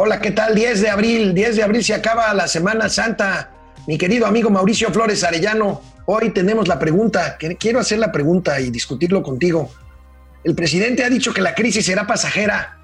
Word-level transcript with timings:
Hola, 0.00 0.20
¿qué 0.20 0.30
tal? 0.30 0.54
10 0.54 0.80
de 0.82 0.90
abril, 0.90 1.34
10 1.34 1.56
de 1.56 1.62
abril 1.64 1.82
se 1.82 1.92
acaba 1.92 2.32
la 2.32 2.46
Semana 2.46 2.88
Santa. 2.88 3.50
Mi 3.88 3.98
querido 3.98 4.26
amigo 4.26 4.48
Mauricio 4.48 4.90
Flores 4.90 5.24
Arellano, 5.24 5.80
hoy 6.06 6.30
tenemos 6.30 6.68
la 6.68 6.78
pregunta, 6.78 7.36
quiero 7.58 7.80
hacer 7.80 7.98
la 7.98 8.12
pregunta 8.12 8.60
y 8.60 8.70
discutirlo 8.70 9.24
contigo. 9.24 9.70
El 10.44 10.54
presidente 10.54 11.02
ha 11.02 11.08
dicho 11.10 11.34
que 11.34 11.40
la 11.40 11.52
crisis 11.52 11.84
será 11.84 12.06
pasajera. 12.06 12.76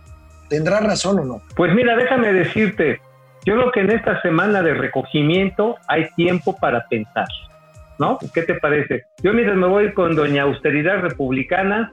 ¿Tendrá 0.51 0.81
razón 0.81 1.21
o 1.21 1.25
no? 1.25 1.43
Pues 1.55 1.73
mira, 1.73 1.95
déjame 1.97 2.33
decirte, 2.33 3.01
yo 3.47 3.55
creo 3.55 3.71
que 3.71 3.81
en 3.83 3.93
esta 3.93 4.21
semana 4.21 4.61
de 4.63 4.75
recogimiento 4.75 5.77
hay 5.87 6.09
tiempo 6.17 6.57
para 6.57 6.85
pensar, 6.89 7.29
¿no? 8.01 8.19
¿Qué 8.35 8.43
te 8.43 8.55
parece? 8.55 9.05
Yo 9.23 9.33
mientras 9.33 9.57
me 9.57 9.69
voy 9.69 9.95
con 9.95 10.17
doña 10.17 10.43
Austeridad 10.43 10.97
Republicana, 11.01 11.93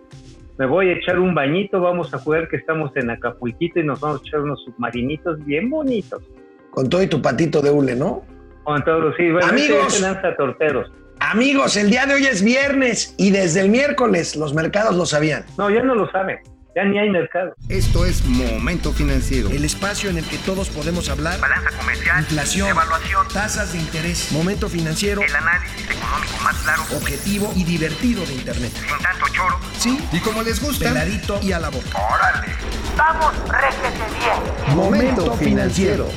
me 0.57 0.65
voy 0.65 0.89
a 0.89 0.93
echar 0.93 1.19
un 1.19 1.33
bañito, 1.33 1.81
vamos 1.81 2.13
a 2.13 2.19
jugar 2.19 2.47
que 2.47 2.57
estamos 2.57 2.91
en 2.95 3.09
Acapulquito 3.09 3.79
y 3.79 3.83
nos 3.83 3.99
vamos 3.99 4.21
a 4.21 4.27
echar 4.27 4.41
unos 4.41 4.63
submarinitos 4.63 5.43
bien 5.45 5.69
bonitos. 5.69 6.23
Con 6.71 6.89
todo 6.89 7.01
y 7.01 7.07
tu 7.07 7.21
patito 7.21 7.61
de 7.61 7.71
hule, 7.71 7.95
¿no? 7.95 8.23
Con 8.63 8.83
todo, 8.83 9.13
sí. 9.15 9.31
Bueno, 9.31 9.47
amigos, 9.47 10.03
torteros. 10.37 10.91
amigos, 11.19 11.75
el 11.77 11.89
día 11.89 12.05
de 12.05 12.13
hoy 12.13 12.25
es 12.25 12.43
viernes 12.43 13.15
y 13.17 13.31
desde 13.31 13.61
el 13.61 13.69
miércoles 13.69 14.35
los 14.35 14.53
mercados 14.53 14.95
lo 14.95 15.05
sabían. 15.05 15.45
No, 15.57 15.69
ya 15.69 15.83
no 15.83 15.95
lo 15.95 16.09
saben. 16.11 16.39
Ya 16.73 16.85
ni 16.85 16.97
hay 16.97 17.09
mercado. 17.09 17.53
Esto 17.67 18.05
es 18.05 18.23
Momento 18.23 18.93
Financiero. 18.93 19.49
El 19.49 19.65
espacio 19.65 20.09
en 20.09 20.17
el 20.17 20.25
que 20.25 20.37
todos 20.37 20.69
podemos 20.69 21.09
hablar. 21.09 21.37
Balanza 21.41 21.69
comercial. 21.77 22.19
Inflación. 22.19 22.69
Evaluación. 22.69 23.27
Tasas 23.27 23.73
de 23.73 23.79
interés. 23.79 24.31
Momento 24.31 24.69
Financiero. 24.69 25.21
El 25.21 25.35
análisis 25.35 25.89
económico 25.89 26.33
más 26.41 26.57
claro. 26.59 26.83
Objetivo 26.95 27.51
y 27.57 27.65
divertido 27.65 28.25
de 28.25 28.35
Internet. 28.35 28.71
Sin 28.73 29.03
tanto 29.03 29.25
choro. 29.33 29.59
Sí. 29.77 29.99
Y 30.13 30.19
como 30.19 30.43
les 30.43 30.61
gusta. 30.61 30.87
Peladito 30.87 31.39
y 31.43 31.51
a 31.51 31.59
la 31.59 31.69
boca. 31.69 31.89
Órale. 31.89 32.53
Vamos, 32.95 33.33
réjete 33.49 33.89
bien. 34.19 34.75
Momento 34.77 35.33
Financiero. 35.33 36.07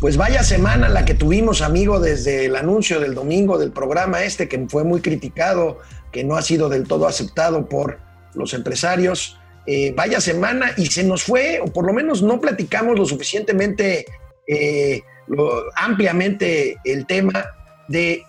Pues 0.00 0.18
vaya 0.18 0.42
semana 0.42 0.88
la 0.88 1.04
que 1.04 1.14
tuvimos, 1.14 1.62
amigo, 1.62 2.00
desde 2.00 2.44
el 2.44 2.56
anuncio 2.56 3.00
del 3.00 3.14
domingo 3.14 3.58
del 3.58 3.72
programa 3.72 4.22
este, 4.22 4.46
que 4.46 4.66
fue 4.68 4.84
muy 4.84 5.00
criticado 5.00 5.80
que 6.12 6.24
no 6.24 6.36
ha 6.36 6.42
sido 6.42 6.68
del 6.68 6.86
todo 6.86 7.06
aceptado 7.06 7.68
por 7.68 7.98
los 8.34 8.54
empresarios. 8.54 9.38
Eh, 9.66 9.92
vaya 9.96 10.20
semana 10.20 10.72
y 10.76 10.86
se 10.86 11.02
nos 11.02 11.24
fue, 11.24 11.60
o 11.60 11.66
por 11.66 11.86
lo 11.86 11.92
menos 11.92 12.22
no 12.22 12.40
platicamos 12.40 12.98
lo 12.98 13.04
suficientemente 13.04 14.06
eh, 14.46 15.00
ampliamente 15.74 16.76
el 16.84 17.06
tema 17.06 17.46
de 17.88 18.22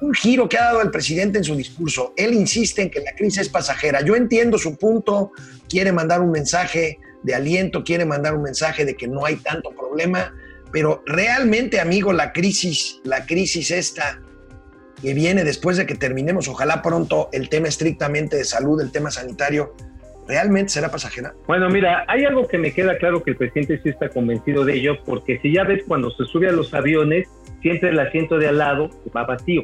un 0.00 0.14
giro 0.14 0.48
que 0.48 0.58
ha 0.58 0.64
dado 0.64 0.82
el 0.82 0.90
presidente 0.90 1.38
en 1.38 1.44
su 1.44 1.54
discurso. 1.54 2.12
Él 2.16 2.34
insiste 2.34 2.82
en 2.82 2.90
que 2.90 3.00
la 3.00 3.14
crisis 3.14 3.42
es 3.42 3.48
pasajera. 3.48 4.00
Yo 4.02 4.16
entiendo 4.16 4.58
su 4.58 4.76
punto, 4.76 5.30
quiere 5.68 5.92
mandar 5.92 6.22
un 6.22 6.30
mensaje 6.30 6.98
de 7.22 7.34
aliento, 7.34 7.84
quiere 7.84 8.04
mandar 8.04 8.34
un 8.34 8.42
mensaje 8.42 8.84
de 8.84 8.96
que 8.96 9.06
no 9.06 9.26
hay 9.26 9.36
tanto 9.36 9.70
problema, 9.70 10.34
pero 10.72 11.02
realmente, 11.06 11.80
amigo, 11.80 12.12
la 12.12 12.32
crisis, 12.32 13.00
la 13.04 13.26
crisis 13.26 13.70
esta 13.70 14.20
que 15.02 15.14
viene 15.14 15.44
después 15.44 15.76
de 15.76 15.86
que 15.86 15.94
terminemos, 15.94 16.48
ojalá 16.48 16.82
pronto, 16.82 17.28
el 17.32 17.48
tema 17.48 17.68
estrictamente 17.68 18.36
de 18.36 18.44
salud, 18.44 18.80
el 18.80 18.92
tema 18.92 19.10
sanitario, 19.10 19.74
¿realmente 20.28 20.70
será 20.70 20.90
pasajera? 20.90 21.32
Bueno, 21.46 21.68
mira, 21.68 22.04
hay 22.08 22.24
algo 22.24 22.46
que 22.46 22.58
me 22.58 22.72
queda 22.72 22.96
claro 22.98 23.22
que 23.22 23.32
el 23.32 23.36
presidente 23.36 23.80
sí 23.82 23.88
está 23.90 24.08
convencido 24.08 24.64
de 24.64 24.74
ello, 24.74 25.02
porque 25.04 25.38
si 25.40 25.52
ya 25.52 25.64
ves 25.64 25.82
cuando 25.86 26.10
se 26.10 26.24
sube 26.24 26.48
a 26.48 26.52
los 26.52 26.72
aviones, 26.74 27.28
siempre 27.62 27.90
el 27.90 27.98
asiento 27.98 28.38
de 28.38 28.48
al 28.48 28.58
lado 28.58 28.90
va 29.16 29.24
vacío. 29.24 29.62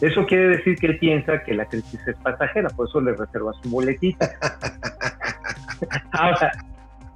Eso 0.00 0.26
quiere 0.26 0.48
decir 0.48 0.76
que 0.76 0.88
él 0.88 0.98
piensa 0.98 1.42
que 1.42 1.54
la 1.54 1.66
crisis 1.66 2.00
es 2.06 2.16
pasajera, 2.22 2.68
por 2.70 2.88
eso 2.88 3.00
le 3.00 3.14
reserva 3.14 3.52
su 3.62 3.70
boletito. 3.70 4.26
Ahora, 6.12 6.52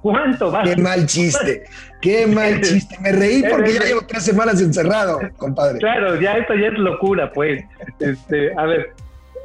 ¿Cuánto 0.01 0.51
va? 0.51 0.63
Qué 0.63 0.75
mal 0.77 1.05
chiste, 1.05 1.63
qué 2.01 2.25
mal 2.35 2.61
chiste. 2.61 2.97
Me 2.99 3.11
reí 3.11 3.43
porque 3.49 3.73
ya 3.73 3.83
llevo 3.83 4.01
tres 4.07 4.23
semanas 4.23 4.61
encerrado, 4.61 5.19
compadre. 5.37 5.79
Claro, 5.79 6.19
ya 6.19 6.33
esto 6.37 6.55
ya 6.55 6.67
es 6.67 6.77
locura, 6.77 7.31
pues. 7.31 7.63
Este, 7.99 8.51
a 8.57 8.65
ver, 8.65 8.93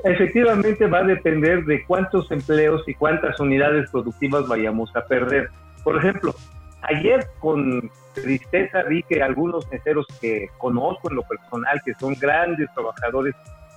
efectivamente 0.05 0.87
va 0.87 0.99
a 0.99 1.05
depender 1.05 1.65
de 1.65 1.85
cuántos 1.85 2.31
empleos 2.31 2.83
y 2.87 2.95
cuántas 2.95 3.39
unidades 3.41 3.91
productivas 3.91 4.47
vayamos 4.49 4.95
a 4.97 5.05
perder. 5.05 5.51
Por 5.85 5.99
ejemplo, 5.99 6.35
ayer 6.83 7.27
con 7.41 7.91
tristeza 8.15 8.83
vi 8.85 9.03
que 9.03 9.23
algunos 9.23 9.71
meseros 9.71 10.07
que 10.21 10.49
conozco 10.59 11.11
en 11.11 11.17
lo 11.17 11.23
personal, 11.23 11.81
que 11.85 11.95
son 11.95 12.15
grandes 12.15 12.69
trabajadores 12.75 13.35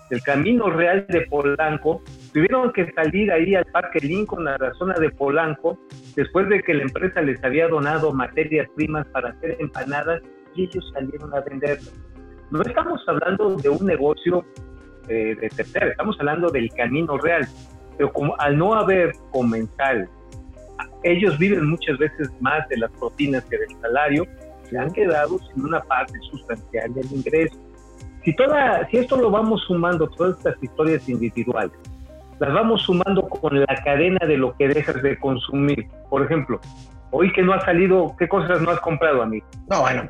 del 0.09 0.21
Camino 0.23 0.69
Real 0.69 1.05
de 1.07 1.21
Polanco, 1.21 2.01
tuvieron 2.33 2.71
que 2.73 2.91
salir 2.93 3.31
ahí 3.31 3.53
al 3.53 3.65
Parque 3.65 3.99
Lincoln, 3.99 4.47
a 4.47 4.57
la 4.57 4.73
zona 4.73 4.95
de 4.95 5.09
Polanco, 5.09 5.77
después 6.19 6.49
de 6.49 6.61
que 6.61 6.73
la 6.73 6.83
empresa 6.83 7.21
les 7.21 7.41
había 7.45 7.69
donado 7.69 8.11
materias 8.11 8.67
primas 8.75 9.07
para 9.07 9.29
hacer 9.29 9.55
empanadas 9.59 10.21
y 10.53 10.63
ellos 10.63 10.91
salieron 10.93 11.33
a 11.33 11.39
venderlas. 11.39 11.93
No 12.51 12.61
estamos 12.61 13.01
hablando 13.07 13.55
de 13.55 13.69
un 13.69 13.85
negocio 13.85 14.45
eh, 15.07 15.35
de 15.39 15.49
tercera, 15.49 15.87
estamos 15.87 16.17
hablando 16.19 16.49
del 16.49 16.69
Camino 16.73 17.17
Real, 17.17 17.47
pero 17.97 18.11
como 18.11 18.35
al 18.37 18.57
no 18.57 18.73
haber 18.73 19.13
comensal, 19.31 20.09
ellos 21.03 21.37
viven 21.39 21.69
muchas 21.69 21.97
veces 21.97 22.29
más 22.41 22.67
de 22.67 22.77
las 22.77 22.91
proteínas 22.91 23.45
que 23.45 23.57
del 23.57 23.69
salario, 23.79 24.25
se 24.63 24.77
han 24.77 24.91
quedado 24.91 25.39
sin 25.39 25.63
una 25.63 25.79
parte 25.79 26.19
sustancial 26.31 26.93
del 26.93 27.05
ingreso 27.13 27.57
si, 28.23 28.35
toda, 28.35 28.87
si 28.89 28.97
esto 28.97 29.15
lo 29.15 29.31
vamos 29.31 29.63
sumando, 29.65 30.07
todas 30.09 30.37
estas 30.37 30.61
historias 30.61 31.07
individuales, 31.07 31.71
las 32.39 32.53
vamos 32.53 32.81
sumando 32.81 33.27
con 33.27 33.59
la 33.59 33.81
cadena 33.83 34.25
de 34.25 34.37
lo 34.37 34.55
que 34.55 34.67
dejas 34.67 35.01
de 35.01 35.19
consumir. 35.19 35.87
Por 36.09 36.23
ejemplo, 36.23 36.59
hoy 37.11 37.31
que 37.33 37.41
no 37.41 37.53
ha 37.53 37.61
salido, 37.61 38.15
¿qué 38.17 38.27
cosas 38.27 38.61
no 38.61 38.71
has 38.71 38.79
comprado, 38.79 39.21
amigo? 39.21 39.45
No, 39.69 39.81
bueno, 39.81 40.03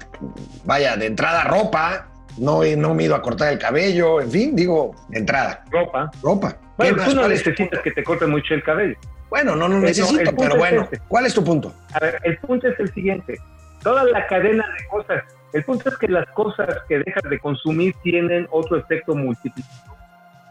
vaya, 0.65 0.95
de 0.95 1.07
entrada 1.07 1.43
ropa, 1.43 2.07
no, 2.37 2.61
no 2.77 2.93
me 2.93 3.03
he 3.03 3.05
ido 3.07 3.15
a 3.15 3.21
cortar 3.21 3.51
el 3.51 3.59
cabello, 3.59 4.21
en 4.21 4.31
fin, 4.31 4.55
digo, 4.55 4.95
de 5.09 5.19
entrada. 5.19 5.63
Ropa. 5.71 6.11
Ropa. 6.21 6.55
Bueno, 6.77 7.03
tú 7.03 7.15
no 7.15 7.27
necesitas 7.27 7.79
que 7.81 7.91
te 7.91 8.03
corte 8.03 8.25
mucho 8.25 8.53
el 8.53 8.63
cabello. 8.63 8.95
Bueno, 9.29 9.55
no, 9.55 9.67
no 9.67 9.79
necesito, 9.79 10.31
pero 10.35 10.55
bueno, 10.57 10.83
este. 10.83 10.99
¿cuál 11.07 11.25
es 11.25 11.33
tu 11.33 11.43
punto? 11.43 11.73
A 11.93 11.99
ver, 11.99 12.19
el 12.23 12.37
punto 12.37 12.67
es 12.67 12.79
el 12.79 12.91
siguiente. 12.93 13.37
Toda 13.83 14.03
la 14.05 14.25
cadena 14.27 14.65
de 14.77 14.87
cosas 14.87 15.23
el 15.53 15.63
punto 15.63 15.89
es 15.89 15.97
que 15.97 16.07
las 16.07 16.27
cosas 16.27 16.67
que 16.87 16.99
dejas 16.99 17.23
de 17.27 17.39
consumir 17.39 17.95
tienen 18.03 18.47
otro 18.51 18.77
efecto 18.77 19.15
multiplicador 19.15 19.97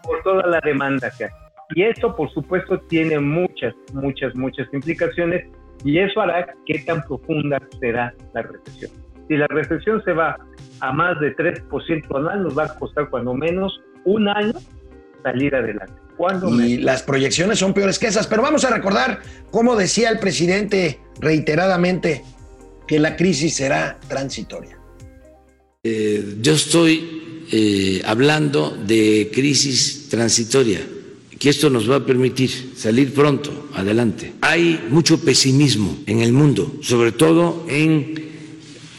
por 0.03 0.23
toda 0.23 0.47
la 0.47 0.61
demanda 0.61 1.11
que 1.17 1.25
hay. 1.25 1.31
Y 1.75 1.83
eso, 1.83 2.15
por 2.17 2.31
supuesto, 2.33 2.79
tiene 2.89 3.19
muchas, 3.19 3.75
muchas, 3.93 4.35
muchas 4.35 4.67
implicaciones 4.73 5.47
y 5.85 5.99
eso 5.99 6.21
hará 6.21 6.55
que 6.67 6.79
tan 6.81 7.03
profunda 7.03 7.61
será 7.81 8.15
la 8.35 8.43
recesión. 8.43 8.91
Si 9.29 9.37
la 9.37 9.47
recesión 9.49 10.03
se 10.05 10.13
va 10.13 10.39
a 10.81 10.93
más 10.93 11.21
de 11.21 11.37
3% 11.37 12.17
anual, 12.17 12.43
nos 12.43 12.57
va 12.57 12.65
a 12.65 12.79
costar 12.79 13.11
cuando 13.11 13.35
menos 13.35 13.81
un 14.05 14.29
año 14.29 14.55
salir 15.23 15.55
adelante. 15.55 15.93
y 16.59 16.79
las 16.79 17.03
proyecciones 17.03 17.59
son 17.59 17.75
peores 17.75 17.99
que 17.99 18.07
esas, 18.07 18.27
pero 18.27 18.43
vamos 18.43 18.65
a 18.65 18.75
recordar, 18.75 19.21
como 19.51 19.77
decía 19.77 20.11
el 20.11 20.19
presidente 20.19 21.01
reiteradamente, 21.21 22.25
que 22.87 22.99
la 22.99 23.17
crisis 23.17 23.55
será 23.55 23.99
transitoria. 24.09 24.79
Eh, 25.85 26.37
yo 26.41 26.55
estoy 26.55 27.47
eh, 27.53 28.03
hablando 28.05 28.71
de 28.71 29.31
crisis 29.33 30.09
transitoria, 30.09 30.81
que 31.39 31.51
esto 31.51 31.71
nos 31.71 31.89
va 31.89 31.97
a 31.97 32.07
permitir 32.07 32.73
salir 32.77 33.15
pronto 33.15 33.69
adelante. 33.75 34.33
Hay 34.41 34.87
mucho 34.91 35.21
pesimismo 35.21 35.99
en 36.07 36.21
el 36.21 36.33
mundo, 36.33 36.79
sobre 36.83 37.13
todo 37.13 37.65
en 37.69 38.29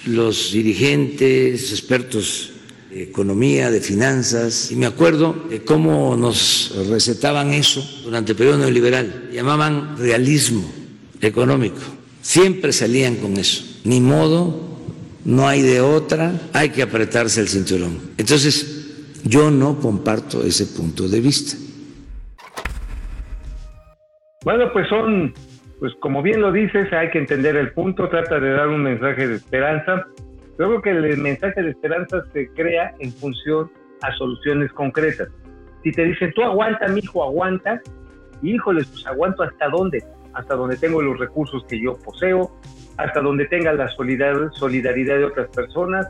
los 0.06 0.52
dirigentes, 0.52 1.72
expertos 1.72 2.52
de 2.90 3.04
economía, 3.04 3.70
de 3.70 3.82
finanzas, 3.82 4.72
y 4.72 4.76
me 4.76 4.86
acuerdo 4.86 5.36
de 5.50 5.64
cómo 5.64 6.16
nos 6.16 6.74
recetaban 6.90 7.54
eso 7.54 7.88
durante 8.04 8.32
el 8.32 8.38
periodo 8.38 8.60
neoliberal, 8.60 9.30
llamaban 9.34 9.98
realismo 9.98 10.72
económico. 11.22 11.82
Siempre 12.22 12.74
salían 12.74 13.18
con 13.18 13.38
eso. 13.38 13.64
Ni 13.84 14.00
modo 14.02 14.70
no 15.26 15.48
hay 15.48 15.62
de 15.62 15.82
otra, 15.82 16.50
hay 16.54 16.70
que 16.70 16.82
apretarse 16.82 17.42
el 17.42 17.50
cinturón. 17.50 18.00
Entonces, 18.18 18.66
yo 19.24 19.52
no 19.52 19.80
comparto 19.80 20.44
ese 20.44 20.66
punto 20.66 21.08
de 21.08 21.20
vista. 21.20 21.56
Bueno, 24.46 24.72
pues 24.72 24.88
son, 24.88 25.34
pues 25.80 25.94
como 26.00 26.22
bien 26.22 26.40
lo 26.40 26.54
dices, 26.54 26.92
hay 26.94 27.10
que 27.10 27.20
entender 27.20 27.58
el 27.58 27.74
punto, 27.74 28.08
trata 28.08 28.40
de 28.40 28.52
dar 28.52 28.70
un 28.70 28.84
mensaje 28.84 29.28
de 29.28 29.36
esperanza. 29.36 30.08
Yo 30.58 30.68
creo 30.68 30.82
que 30.82 30.90
el 30.92 31.18
mensaje 31.18 31.62
de 31.62 31.72
esperanza 31.72 32.24
se 32.32 32.48
crea 32.54 32.94
en 33.00 33.12
función 33.12 33.70
a 34.02 34.14
soluciones 34.14 34.72
concretas. 34.72 35.28
Si 35.84 35.92
te 35.92 36.06
dicen, 36.06 36.32
tú 36.34 36.44
aguanta, 36.44 36.88
mi 36.88 37.02
hijo, 37.02 37.22
aguanta, 37.22 37.82
híjoles, 38.42 38.88
pues 38.88 39.06
aguanto 39.08 39.44
hasta 39.44 39.68
dónde, 39.68 40.02
hasta 40.34 40.56
donde 40.56 40.78
tengo 40.78 41.02
los 41.02 41.20
recursos 41.20 41.66
que 41.66 41.82
yo 41.82 41.98
poseo, 41.98 42.50
hasta 42.96 43.20
donde 43.20 43.46
tenga 43.46 43.74
la 43.74 43.90
solidaridad 43.90 45.18
de 45.18 45.26
otras 45.26 45.50
personas. 45.50 46.08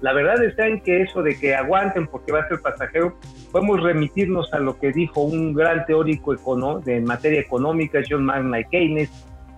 La 0.00 0.12
verdad 0.12 0.42
está 0.42 0.66
en 0.66 0.80
que 0.80 1.02
eso 1.02 1.22
de 1.22 1.38
que 1.38 1.54
aguanten 1.54 2.06
porque 2.06 2.32
va 2.32 2.40
a 2.40 2.48
ser 2.48 2.60
pasajero, 2.60 3.18
podemos 3.52 3.82
remitirnos 3.82 4.52
a 4.54 4.58
lo 4.58 4.78
que 4.78 4.92
dijo 4.92 5.22
un 5.22 5.52
gran 5.52 5.84
teórico 5.84 6.34
de 6.84 7.00
materia 7.00 7.40
económica, 7.40 8.00
John 8.08 8.24
Maynard 8.24 8.68
Keynes, 8.70 9.10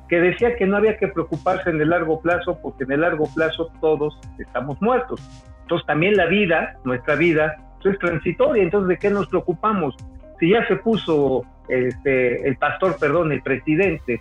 que 0.08 0.20
decía 0.20 0.56
que 0.56 0.66
no 0.66 0.76
había 0.76 0.98
que 0.98 1.08
preocuparse 1.08 1.70
en 1.70 1.80
el 1.80 1.90
largo 1.90 2.20
plazo 2.20 2.58
porque 2.60 2.84
en 2.84 2.92
el 2.92 3.00
largo 3.02 3.28
plazo 3.34 3.70
todos 3.80 4.18
estamos 4.38 4.80
muertos. 4.82 5.20
Entonces 5.62 5.86
también 5.86 6.16
la 6.16 6.26
vida, 6.26 6.76
nuestra 6.84 7.14
vida, 7.14 7.56
es 7.84 7.98
transitoria, 7.98 8.62
entonces 8.62 8.88
¿de 8.88 8.98
qué 8.98 9.10
nos 9.10 9.26
preocupamos? 9.28 9.96
Si 10.38 10.50
ya 10.50 10.66
se 10.66 10.76
puso 10.76 11.44
este, 11.68 12.46
el 12.46 12.56
pastor, 12.56 12.96
perdón, 12.98 13.32
el 13.32 13.42
presidente, 13.42 14.20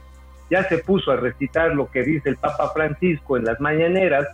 ya 0.50 0.64
se 0.64 0.80
puso 0.80 1.12
a 1.12 1.16
recitar 1.16 1.74
lo 1.76 1.90
que 1.90 2.04
dice 2.04 2.30
el 2.30 2.38
Papa 2.38 2.72
Francisco 2.74 3.38
en 3.38 3.46
las 3.46 3.60
mañaneras, 3.60 4.28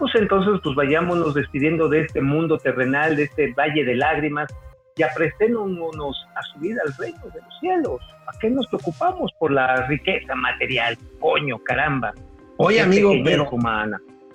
pues 0.00 0.14
entonces 0.14 0.60
pues 0.64 0.74
vayámonos 0.74 1.34
despidiendo 1.34 1.88
de 1.88 2.00
este 2.00 2.22
mundo 2.22 2.56
terrenal, 2.56 3.16
de 3.16 3.24
este 3.24 3.52
valle 3.52 3.84
de 3.84 3.94
lágrimas, 3.94 4.52
y 4.96 5.02
aprestémonos 5.02 6.26
a 6.34 6.42
subir 6.52 6.76
al 6.84 6.92
reino 6.96 7.22
de 7.32 7.40
los 7.40 7.60
cielos. 7.60 8.00
¿A 8.26 8.38
qué 8.40 8.48
nos 8.48 8.66
preocupamos 8.68 9.30
por 9.38 9.52
la 9.52 9.86
riqueza 9.86 10.34
material? 10.34 10.96
Coño, 11.20 11.58
caramba. 11.58 12.14
Oye, 12.56 12.80
amigo, 12.80 13.12
pero, 13.22 13.50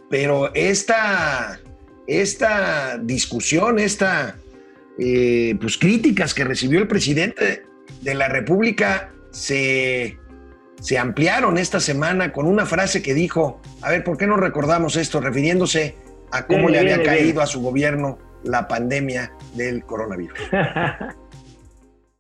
pero 0.10 0.54
esta, 0.54 1.60
esta 2.08 2.98
discusión, 3.00 3.80
esta 3.80 4.36
eh, 5.00 5.56
pues 5.60 5.78
críticas 5.78 6.34
que 6.34 6.44
recibió 6.44 6.80
el 6.80 6.88
presidente 6.88 7.64
de 8.02 8.14
la 8.14 8.28
República 8.28 9.12
se, 9.32 10.18
se 10.82 10.98
ampliaron 10.98 11.58
esta 11.58 11.80
semana 11.80 12.32
con 12.32 12.46
una 12.46 12.66
frase 12.66 13.02
que 13.02 13.14
dijo, 13.14 13.62
a 13.82 13.90
ver, 13.90 14.04
¿por 14.04 14.18
qué 14.18 14.28
no 14.28 14.38
recordamos 14.38 14.96
esto? 14.96 15.20
Refiriéndose 15.20 15.96
a 16.32 16.46
cómo 16.46 16.70
le 16.70 16.80
había 16.80 17.02
caído 17.02 17.42
a 17.42 17.48
su 17.48 17.62
gobierno 17.62 18.18
la 18.44 18.68
pandemia 18.68 19.32
del 19.56 19.84
coronavirus. 19.84 20.38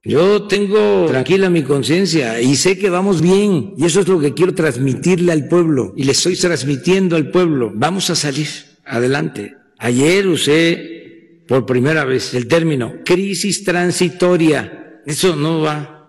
Yo 0.03 0.47
tengo 0.47 1.07
tranquila 1.07 1.49
mi 1.49 1.63
conciencia 1.63 2.39
y 2.39 2.55
sé 2.55 2.77
que 2.77 2.91
vamos 2.91 3.21
bien 3.21 3.73
y 3.75 3.85
eso 3.85 4.01
es 4.01 4.07
lo 4.07 4.19
que 4.19 4.35
quiero 4.35 4.53
transmitirle 4.53 5.31
al 5.31 5.47
pueblo 5.47 5.93
y 5.95 6.03
le 6.03 6.11
estoy 6.11 6.35
transmitiendo 6.35 7.15
al 7.15 7.31
pueblo. 7.31 7.71
Vamos 7.73 8.11
a 8.11 8.15
salir 8.15 8.47
adelante. 8.85 9.55
Ayer 9.79 10.27
usé 10.27 11.41
por 11.47 11.65
primera 11.65 12.05
vez 12.05 12.35
el 12.35 12.47
término 12.47 12.97
crisis 13.03 13.63
transitoria. 13.63 15.01
Eso 15.07 15.35
no 15.35 15.61
va 15.61 16.07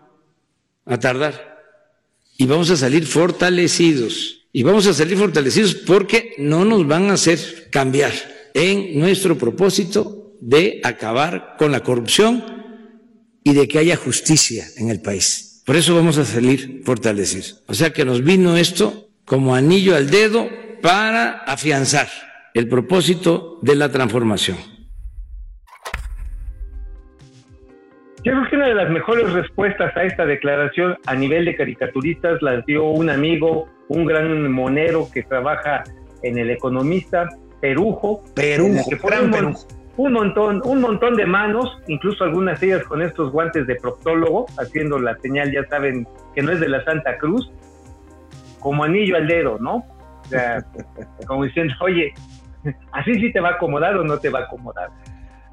a 0.84 1.00
tardar 1.00 1.55
y 2.38 2.46
vamos 2.46 2.70
a 2.70 2.76
salir 2.76 3.06
fortalecidos. 3.06 4.46
Y 4.52 4.62
vamos 4.62 4.86
a 4.86 4.94
salir 4.94 5.18
fortalecidos 5.18 5.74
porque 5.74 6.32
no 6.38 6.64
nos 6.64 6.86
van 6.86 7.10
a 7.10 7.14
hacer 7.14 7.68
cambiar 7.70 8.12
en 8.54 8.98
nuestro 8.98 9.36
propósito 9.36 10.32
de 10.40 10.80
acabar 10.82 11.56
con 11.58 11.72
la 11.72 11.80
corrupción 11.80 12.42
y 13.44 13.52
de 13.52 13.68
que 13.68 13.78
haya 13.78 13.96
justicia 13.96 14.66
en 14.76 14.90
el 14.90 15.00
país. 15.00 15.62
Por 15.66 15.76
eso 15.76 15.94
vamos 15.94 16.16
a 16.16 16.24
salir 16.24 16.82
fortalecidos. 16.84 17.62
O 17.66 17.74
sea 17.74 17.92
que 17.92 18.04
nos 18.04 18.24
vino 18.24 18.56
esto 18.56 19.10
como 19.24 19.54
anillo 19.54 19.94
al 19.94 20.10
dedo 20.10 20.48
para 20.80 21.38
afianzar 21.40 22.08
el 22.54 22.68
propósito 22.68 23.58
de 23.62 23.74
la 23.74 23.90
transformación. 23.90 24.75
Yo 28.26 28.32
creo 28.32 28.48
que 28.50 28.56
una 28.56 28.66
de 28.66 28.74
las 28.74 28.90
mejores 28.90 29.32
respuestas 29.32 29.96
a 29.96 30.02
esta 30.02 30.26
declaración 30.26 30.96
a 31.06 31.14
nivel 31.14 31.44
de 31.44 31.54
caricaturistas 31.54 32.42
las 32.42 32.66
dio 32.66 32.86
un 32.86 33.08
amigo, 33.08 33.68
un 33.86 34.04
gran 34.04 34.50
monero 34.50 35.06
que 35.14 35.22
trabaja 35.22 35.84
en 36.24 36.36
el 36.36 36.50
economista, 36.50 37.28
Perujo. 37.60 38.24
Perujo, 38.34 38.82
un, 39.96 40.12
montón, 40.12 40.60
un 40.64 40.80
montón 40.80 41.14
de 41.14 41.24
manos, 41.24 41.78
incluso 41.86 42.24
algunas 42.24 42.58
de 42.58 42.66
ellas 42.66 42.82
con 42.82 43.00
estos 43.00 43.30
guantes 43.30 43.64
de 43.68 43.76
proctólogo, 43.76 44.46
haciendo 44.58 44.98
la 44.98 45.16
señal, 45.18 45.52
ya 45.52 45.64
saben, 45.68 46.04
que 46.34 46.42
no 46.42 46.50
es 46.50 46.58
de 46.58 46.68
la 46.68 46.84
Santa 46.84 47.18
Cruz, 47.18 47.48
como 48.58 48.82
anillo 48.82 49.14
al 49.14 49.28
dedo, 49.28 49.56
¿no? 49.60 49.76
O 49.76 50.24
sea, 50.28 50.64
como 51.28 51.44
diciendo, 51.44 51.74
oye, 51.80 52.12
así 52.90 53.14
sí 53.20 53.32
te 53.32 53.38
va 53.38 53.50
a 53.50 53.52
acomodar 53.52 53.96
o 53.96 54.02
no 54.02 54.18
te 54.18 54.30
va 54.30 54.40
a 54.40 54.42
acomodar. 54.42 54.90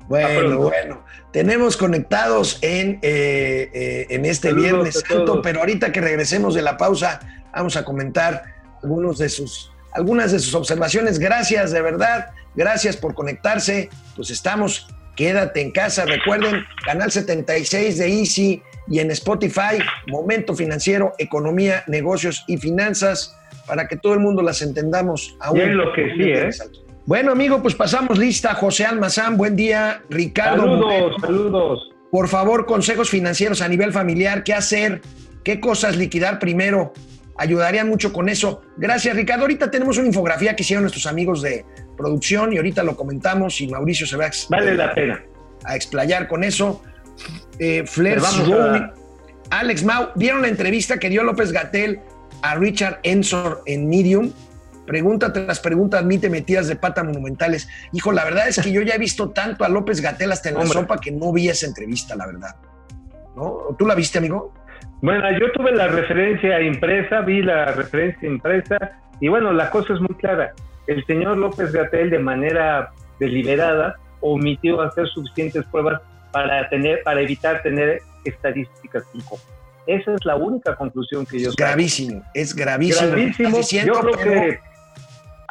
Bueno, 0.08 0.58
bueno, 0.58 1.04
tenemos 1.32 1.78
conectados 1.78 2.60
en, 2.62 3.00
eh, 3.02 3.70
eh, 3.74 4.08
en 4.10 4.26
este 4.26 4.54
Viernes 4.54 5.04
Santo, 5.08 5.42
pero 5.42 5.62
ahorita 5.62 5.92
que 5.92 6.02
regresemos 6.02 6.56
de 6.56 6.62
la 6.62 6.78
pausa, 6.78 7.20
vamos 7.54 7.76
a 7.78 7.86
comentar 7.86 8.44
algunos 8.82 9.18
de 9.18 9.30
sus 9.30 9.74
algunas 9.94 10.32
de 10.32 10.40
sus 10.40 10.54
observaciones. 10.56 11.20
Gracias, 11.20 11.72
de 11.72 11.82
verdad. 11.82 12.32
Gracias 12.56 12.98
por 12.98 13.14
conectarse. 13.14 13.90
Pues 14.16 14.30
estamos, 14.30 14.88
quédate 15.16 15.62
en 15.62 15.72
casa. 15.72 16.06
Recuerden, 16.06 16.64
canal 16.84 17.12
76 17.12 17.98
de 17.98 18.08
Easy 18.08 18.64
y 18.88 19.00
en 19.00 19.12
Spotify, 19.12 19.80
Momento 20.08 20.56
Financiero, 20.56 21.14
Economía, 21.18 21.84
Negocios 21.88 22.44
y 22.48 22.58
Finanzas, 22.58 23.36
para 23.66 23.88
que 23.88 23.96
todo 23.96 24.14
el 24.14 24.20
mundo 24.20 24.42
las 24.42 24.62
entendamos. 24.62 25.38
Aún 25.40 25.78
lo 25.78 25.94
que 25.94 26.12
sí, 26.16 26.24
¿eh? 26.24 26.50
Bueno, 27.06 27.32
amigo, 27.32 27.62
pues 27.62 27.76
pasamos 27.76 28.18
lista. 28.18 28.54
José 28.56 28.86
Almazán, 28.86 29.38
buen 29.38 29.56
día. 29.56 30.04
Ricardo. 30.10 30.64
Saludos, 30.64 31.16
saludos. 31.22 31.90
Por 32.12 32.28
favor, 32.28 32.66
consejos 32.66 33.10
financieros 33.10 33.62
a 33.62 33.68
nivel 33.68 33.92
familiar. 33.92 34.44
¿Qué 34.44 34.54
hacer? 34.54 35.02
¿Qué 35.44 35.60
cosas 35.60 35.98
liquidar 35.98 36.40
primero? 36.40 36.94
ayudarían 37.38 37.90
mucho 37.90 38.14
con 38.14 38.30
eso. 38.30 38.62
Gracias, 38.78 39.16
Ricardo. 39.16 39.44
Ahorita 39.44 39.72
tenemos 39.72 39.98
una 39.98 40.08
infografía 40.08 40.56
que 40.56 40.64
hicieron 40.64 40.84
nuestros 40.84 41.06
amigos 41.06 41.42
de 41.42 41.66
producción 41.98 42.54
y 42.54 42.58
ahorita 42.58 42.84
lo 42.84 42.96
comentamos 42.96 43.60
y 43.62 43.68
Mauricio 43.68 44.06
se 44.06 44.18
va 44.18 44.26
a, 44.26 44.32
vale 44.50 44.76
la 44.76 44.94
pena. 44.94 45.24
a 45.66 45.76
explayar 45.76 46.28
con 46.28 46.44
eso. 46.44 46.82
Eh, 47.60 47.86
Alex 49.50 49.84
Mau, 49.84 50.10
¿vieron 50.16 50.42
la 50.42 50.48
entrevista 50.48 50.98
que 50.98 51.10
dio 51.10 51.24
López 51.24 51.52
Gatel 51.52 52.00
a 52.42 52.56
Richard 52.56 53.00
Ensor 53.04 53.62
en 53.66 53.88
Medium? 53.88 54.32
Pregunta 54.86 55.32
tras 55.32 55.60
pregunta, 55.60 56.00
admite 56.00 56.30
metidas 56.30 56.68
de 56.68 56.76
pata 56.76 57.04
monumentales. 57.04 57.70
Hijo, 57.94 58.12
la 58.12 58.26
verdad 58.26 58.48
es 58.48 58.62
que 58.62 58.72
yo 58.72 58.82
ya 58.82 58.96
he 58.96 58.98
visto 58.98 59.30
tanto 59.30 59.64
a 59.64 59.70
López 59.70 60.02
Gatel 60.02 60.32
hasta 60.32 60.50
en 60.50 60.56
la 60.56 60.66
sopa 60.66 61.00
que 61.00 61.12
no 61.12 61.32
vi 61.32 61.50
esa 61.50 61.68
entrevista, 61.68 62.16
la 62.16 62.26
verdad. 62.26 62.56
¿No? 63.36 63.76
¿Tú 63.78 63.86
la 63.86 63.96
viste, 63.96 64.18
amigo? 64.18 64.54
Bueno, 65.02 65.24
yo 65.40 65.52
tuve 65.54 65.72
la 65.72 65.88
referencia 65.88 66.62
impresa, 66.62 67.22
vi 67.22 67.42
la 67.42 67.66
referencia 67.66 68.28
impresa 68.28 68.78
y 69.20 69.28
bueno, 69.28 69.54
la 69.54 69.70
cosa 69.70 69.94
es 69.94 70.00
muy 70.00 70.16
clara. 70.16 70.54
El 70.88 71.06
señor 71.06 71.38
López 71.38 71.72
Gatel 71.72 72.10
de 72.10 72.20
manera 72.20 72.92
deliberada 73.20 73.96
omitió 74.22 74.82
hacer 74.82 75.08
suficientes 75.08 75.66
pruebas 75.66 76.02
para 76.32 76.68
tener, 76.70 77.04
para 77.04 77.22
evitar 77.22 77.62
tener 77.62 78.02
estadísticas 78.26 79.04
tipo. 79.12 79.40
Esa 79.88 80.14
es 80.14 80.26
la 80.26 80.36
única 80.36 80.76
conclusión 80.76 81.26
que 81.26 81.40
yo 81.40 81.50
es 81.50 81.56
gravísimo, 81.56 82.24
es 82.34 82.56
gravísimo. 82.56 83.12
Gravísimo. 83.12 83.86
yo 83.86 83.94
creo 83.94 84.18
que 84.18 84.60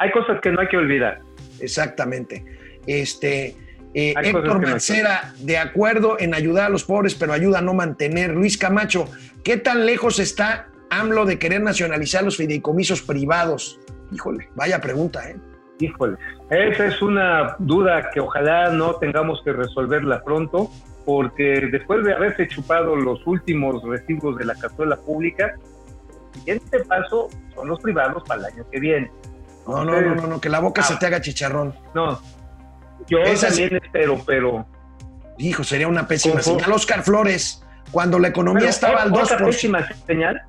hay 0.03 0.11
cosas 0.11 0.41
que 0.41 0.51
no 0.51 0.59
hay 0.59 0.67
que 0.67 0.77
olvidar. 0.77 1.21
Exactamente. 1.61 2.43
Este, 2.85 3.55
eh, 3.93 4.13
Héctor 4.21 4.61
Mancera, 4.61 5.33
de 5.39 5.57
acuerdo 5.57 6.19
en 6.19 6.33
ayudar 6.33 6.65
a 6.65 6.69
los 6.69 6.83
pobres, 6.83 7.15
pero 7.15 7.31
ayuda 7.31 7.59
a 7.59 7.61
no 7.61 7.73
mantener. 7.73 8.31
Luis 8.31 8.57
Camacho, 8.57 9.07
¿qué 9.43 9.55
tan 9.55 9.85
lejos 9.85 10.19
está 10.19 10.67
AMLO 10.89 11.25
de 11.25 11.39
querer 11.39 11.61
nacionalizar 11.61 12.23
los 12.23 12.35
fideicomisos 12.35 13.01
privados? 13.01 13.79
Híjole, 14.11 14.49
vaya 14.55 14.81
pregunta, 14.81 15.29
¿eh? 15.29 15.37
Híjole, 15.79 16.17
esa 16.49 16.85
es 16.85 17.01
una 17.01 17.55
duda 17.59 18.11
que 18.11 18.19
ojalá 18.19 18.71
no 18.71 18.95
tengamos 18.95 19.41
que 19.43 19.53
resolverla 19.53 20.21
pronto, 20.23 20.69
porque 21.05 21.67
después 21.71 22.03
de 22.03 22.13
haberse 22.13 22.47
chupado 22.47 22.95
los 22.95 23.25
últimos 23.25 23.81
residuos 23.83 24.37
de 24.37 24.45
la 24.45 24.55
cazuela 24.55 24.97
pública, 24.97 25.55
el 26.35 26.39
siguiente 26.39 26.79
paso 26.81 27.29
son 27.55 27.69
los 27.69 27.79
privados 27.79 28.23
para 28.27 28.41
el 28.41 28.45
año 28.53 28.65
que 28.69 28.79
viene. 28.79 29.11
No, 29.67 29.85
no, 29.85 30.01
no, 30.01 30.27
no, 30.27 30.41
que 30.41 30.49
la 30.49 30.59
boca 30.59 30.83
se 30.83 30.93
ah. 30.93 30.99
te 30.99 31.05
haga 31.05 31.21
chicharrón. 31.21 31.73
No, 31.93 32.19
yo 33.07 33.19
también 33.39 33.75
espero, 33.75 34.21
pero. 34.25 34.65
Hijo, 35.37 35.63
sería 35.63 35.87
una 35.87 36.07
pésima 36.07 36.41
señal. 36.41 36.71
Oscar 36.71 37.03
Flores, 37.03 37.63
cuando 37.91 38.19
la 38.19 38.27
economía 38.27 38.69
estaba 38.69 39.01
al 39.01 39.11
2%. 39.11 39.23
¿Otra 39.23 39.45
pésima 39.45 39.87
señal? 40.05 40.41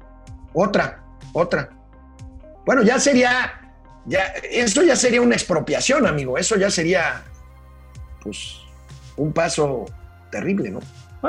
Otra, 0.52 1.02
otra. 1.33 1.71
Bueno, 2.66 2.83
ya 2.83 2.99
sería. 2.99 3.61
Ya, 4.06 4.25
eso 4.50 4.83
ya 4.83 4.97
sería 4.97 5.23
una 5.23 5.35
expropiación, 5.35 6.06
amigo. 6.06 6.37
Eso 6.37 6.56
ya 6.56 6.71
sería. 6.71 7.23
Pues. 8.23 8.61
Un 9.16 9.33
paso 9.33 9.85
terrible, 10.30 10.71
¿no? 10.71 10.80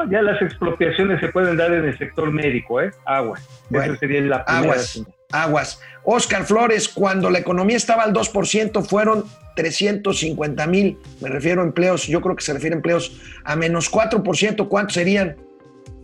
ya 0.10 0.22
las 0.22 0.42
expropiaciones 0.42 1.22
se 1.22 1.30
pueden 1.30 1.56
dar 1.56 1.72
en 1.72 1.86
el 1.86 1.98
sector 1.98 2.30
médico, 2.30 2.82
¿eh? 2.82 2.92
Aguas. 3.06 3.48
Bueno, 3.70 3.96
sería 3.96 4.20
la 4.22 4.44
primera 4.44 4.74
aguas, 4.74 5.06
aguas. 5.32 5.79
Oscar 6.03 6.46
Flores, 6.46 6.88
cuando 6.88 7.29
la 7.29 7.39
economía 7.39 7.77
estaba 7.77 8.03
al 8.03 8.13
2%, 8.13 8.86
fueron 8.86 9.25
350 9.55 10.67
mil, 10.67 10.98
me 11.22 11.29
refiero 11.29 11.62
a 11.62 11.65
empleos, 11.65 12.08
yo 12.08 12.22
creo 12.22 12.36
que 12.36 12.44
se 12.44 12.53
refiere 12.53 12.75
a 12.75 12.77
empleos 12.77 13.20
a 13.44 13.55
menos 13.55 13.91
4%, 13.91 14.67
¿cuántos 14.67 14.94
serían? 14.94 15.38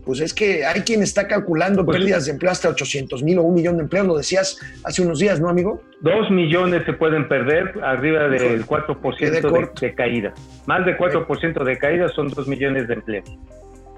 Pues 0.06 0.20
es 0.20 0.34
que 0.34 0.66
hay 0.66 0.82
quien 0.82 1.04
está 1.04 1.28
calculando 1.28 1.86
pues 1.86 2.00
pérdidas 2.00 2.26
de 2.26 2.32
empleo 2.32 2.52
hasta 2.52 2.70
800 2.70 3.22
mil 3.22 3.38
o 3.38 3.44
un 3.44 3.54
millón 3.54 3.78
de 3.78 3.84
empleos, 3.84 4.08
lo 4.08 4.18
decías 4.18 4.60
hace 4.84 5.04
unos 5.04 5.20
días, 5.20 5.40
¿no, 5.40 5.48
amigo? 5.48 5.84
Dos 6.00 6.32
millones 6.32 6.84
se 6.86 6.94
pueden 6.94 7.28
perder 7.28 7.74
arriba 7.84 8.28
del 8.28 8.66
4% 8.66 9.20
de, 9.20 9.88
de, 9.88 9.94
caída. 9.94 10.34
Más 10.66 10.86
de 10.86 10.98
4% 10.98 11.64
de 11.64 11.78
caída 11.78 12.10
son 12.10 12.30
dos 12.30 12.48
millones 12.48 12.88
de 12.88 12.96
empleos. 12.96 13.38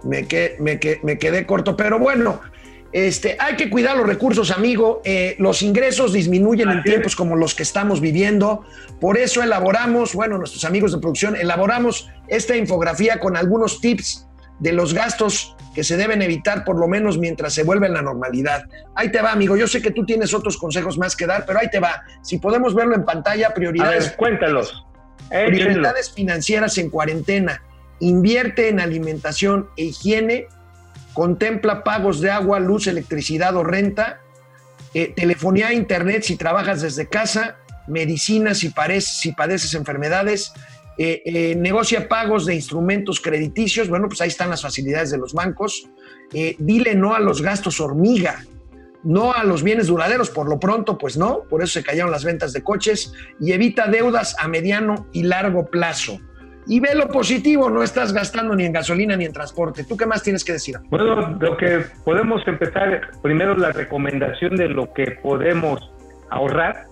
Me, 0.04 0.28
me, 0.60 0.80
me 1.04 1.18
quedé 1.18 1.46
corto, 1.46 1.78
pero 1.78 1.98
bueno, 1.98 2.42
Este, 2.94 3.36
hay 3.40 3.56
que 3.56 3.72
cuidar 3.72 3.98
los 3.98 4.06
recursos, 4.06 4.52
amigo. 4.52 5.02
Eh, 5.04 5.36
los 5.40 5.64
ingresos 5.64 6.14
disminuyen 6.14 6.70
en 6.70 6.84
tiempos 6.84 7.16
como 7.16 7.36
los 7.36 7.56
que 7.56 7.64
estamos 7.64 8.00
viviendo. 8.00 8.64
Por 9.02 9.18
eso 9.18 9.42
elaboramos, 9.42 10.14
bueno, 10.14 10.38
nuestros 10.38 10.64
amigos 10.64 10.92
de 10.92 11.00
producción, 11.00 11.36
elaboramos 11.36 12.12
esta 12.28 12.56
infografía 12.56 13.20
con 13.20 13.36
algunos 13.36 13.82
tips 13.82 14.28
de 14.60 14.74
los 14.74 14.94
gastos 14.94 15.56
que 15.74 15.84
se 15.84 15.98
deben 15.98 16.22
evitar 16.22 16.64
por 16.64 16.80
lo 16.80 16.88
menos 16.88 17.18
mientras 17.18 17.56
se 17.56 17.64
vuelve 17.64 17.90
la 17.90 18.04
normalidad. 18.04 18.66
Ahí 18.94 19.12
te 19.12 19.24
va, 19.24 19.32
amigo. 19.32 19.58
Yo 19.58 19.68
sé 19.68 19.82
que 19.82 19.90
tú 19.90 20.06
tienes 20.06 20.32
otros 20.36 20.56
consejos 20.58 21.00
más 21.00 21.16
que 21.16 21.26
dar, 21.26 21.46
pero 21.48 21.60
ahí 21.60 21.70
te 21.72 21.80
va. 21.80 22.04
Si 22.22 22.38
podemos 22.38 22.76
verlo 22.76 22.94
en 22.94 23.06
pantalla, 23.06 23.48
A 23.48 23.54
prioridades 23.56 24.10
ver, 24.10 24.16
cuéntalos. 24.18 24.86
Prioridades 25.30 26.12
financieras 26.12 26.78
en 26.78 26.92
cuarentena, 26.92 27.64
invierte 28.00 28.70
en 28.70 28.80
alimentación 28.80 29.68
e 29.78 29.86
higiene, 29.86 30.48
contempla 31.14 31.84
pagos 31.84 32.22
de 32.22 32.32
agua, 32.32 32.60
luz, 32.60 32.88
electricidad 32.88 33.56
o 33.56 33.64
renta, 33.64 34.22
eh, 34.94 35.14
telefonía 35.16 35.74
internet 35.74 36.24
si 36.24 36.36
trabajas 36.36 36.82
desde 36.82 37.08
casa, 37.08 37.58
pareces- 37.88 39.20
si 39.20 39.32
padeces 39.32 39.74
enfermedades, 39.74 40.54
eh, 40.98 41.22
eh, 41.26 41.56
negocia 41.56 42.08
pagos 42.08 42.46
de 42.46 42.56
instrumentos 42.56 43.20
crediticios, 43.20 43.90
bueno, 43.90 44.08
pues 44.08 44.22
ahí 44.22 44.30
están 44.30 44.50
las 44.50 44.62
facilidades 44.62 45.10
de 45.10 45.18
los 45.18 45.34
bancos, 45.34 45.90
eh, 46.34 46.56
dile 46.60 46.94
no 46.96 47.16
a 47.16 47.20
los 47.20 47.42
gastos 47.42 47.80
hormiga, 47.80 48.46
no 49.04 49.34
a 49.34 49.44
los 49.44 49.64
bienes 49.64 49.88
duraderos, 49.88 50.30
por 50.30 50.48
lo 50.48 50.60
pronto, 50.60 50.98
pues 50.98 51.18
no, 51.18 51.44
por 51.50 51.62
eso 51.64 51.74
se 51.74 51.84
cayeron 51.84 52.12
las 52.12 52.24
ventas 52.24 52.54
de 52.54 52.62
coches 52.64 53.12
y 53.40 53.52
evita 53.52 53.88
deudas 53.88 54.36
a 54.40 54.48
mediano 54.48 55.08
y 55.12 55.24
largo 55.24 55.66
plazo. 55.66 56.20
Y 56.68 56.80
ve 56.80 56.96
lo 56.96 57.08
positivo, 57.10 57.70
no 57.70 57.84
estás 57.84 58.14
gastando 58.14 58.56
ni 58.56 58.66
en 58.66 58.74
gasolina 58.74 59.16
ni 59.16 59.26
en 59.26 59.34
transporte. 59.34 59.84
¿Tú 59.84 59.98
qué 59.98 60.06
más 60.06 60.24
tienes 60.24 60.46
que 60.46 60.54
decir? 60.54 60.78
Bueno, 60.90 61.38
lo 61.40 61.58
que 61.58 61.84
podemos 62.06 62.42
empezar, 62.48 63.12
primero 63.22 63.56
la 63.56 63.72
recomendación 63.72 64.56
de 64.56 64.70
lo 64.70 64.94
que 64.94 65.12
podemos 65.22 65.92
ahorrar, 66.30 66.86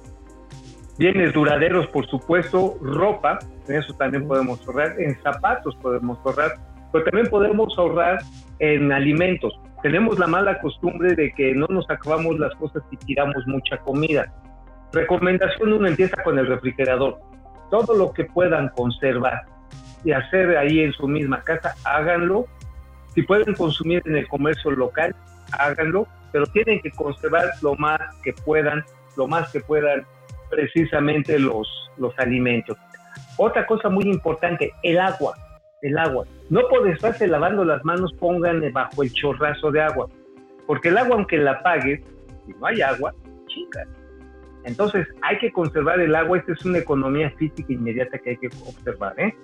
bienes 0.97 1.33
duraderos, 1.33 1.87
por 1.87 2.05
supuesto, 2.07 2.77
ropa, 2.81 3.39
en 3.67 3.75
eso 3.77 3.93
también 3.93 4.27
podemos 4.27 4.59
ahorrar, 4.67 4.99
en 4.99 5.19
zapatos 5.21 5.75
podemos 5.81 6.19
ahorrar, 6.25 6.51
pero 6.91 7.05
también 7.05 7.27
podemos 7.27 7.73
ahorrar 7.77 8.19
en 8.59 8.91
alimentos. 8.91 9.53
Tenemos 9.81 10.19
la 10.19 10.27
mala 10.27 10.59
costumbre 10.59 11.15
de 11.15 11.31
que 11.31 11.55
no 11.55 11.65
nos 11.67 11.89
acabamos 11.89 12.37
las 12.37 12.53
cosas 12.55 12.83
y 12.91 12.97
tiramos 12.97 13.47
mucha 13.47 13.77
comida. 13.77 14.31
Recomendación 14.91 15.73
uno 15.73 15.87
empieza 15.87 16.21
con 16.23 16.37
el 16.37 16.45
refrigerador. 16.45 17.19
Todo 17.71 17.95
lo 17.95 18.11
que 18.11 18.25
puedan 18.25 18.67
conservar 18.69 19.45
y 20.03 20.11
hacer 20.11 20.57
ahí 20.57 20.79
en 20.79 20.93
su 20.93 21.07
misma 21.07 21.41
casa, 21.41 21.75
háganlo 21.83 22.47
si 23.13 23.23
pueden 23.23 23.53
consumir 23.55 24.01
en 24.05 24.15
el 24.15 24.27
comercio 24.27 24.71
local, 24.71 25.15
háganlo, 25.51 26.07
pero 26.31 26.45
tienen 26.47 26.79
que 26.81 26.91
conservar 26.91 27.45
lo 27.61 27.75
más 27.75 27.99
que 28.23 28.33
puedan, 28.33 28.83
lo 29.17 29.27
más 29.27 29.51
que 29.51 29.59
puedan 29.59 30.05
precisamente 30.49 31.37
los, 31.37 31.67
los 31.97 32.17
alimentos. 32.19 32.77
Otra 33.37 33.65
cosa 33.65 33.89
muy 33.89 34.05
importante, 34.05 34.71
el 34.83 34.99
agua, 34.99 35.35
el 35.81 35.97
agua. 35.97 36.25
No 36.49 36.61
por 36.69 36.87
estarse 36.87 37.27
lavando 37.27 37.65
las 37.65 37.83
manos, 37.83 38.13
pongan 38.13 38.61
bajo 38.71 39.03
el 39.03 39.11
chorrazo 39.11 39.71
de 39.71 39.81
agua, 39.81 40.07
porque 40.65 40.87
el 40.87 40.97
agua, 40.97 41.17
aunque 41.17 41.37
la 41.37 41.51
apagues, 41.51 42.01
si 42.45 42.53
no 42.53 42.65
hay 42.65 42.81
agua, 42.81 43.13
chingas. 43.47 43.87
Entonces, 44.63 45.05
hay 45.21 45.37
que 45.39 45.51
conservar 45.51 45.99
el 45.99 46.15
agua, 46.15 46.37
esta 46.37 46.53
es 46.53 46.63
una 46.63 46.77
economía 46.77 47.29
física 47.31 47.73
inmediata 47.73 48.17
que 48.19 48.31
hay 48.31 48.37
que 48.37 48.47
observar, 48.47 49.19
¿eh? 49.19 49.35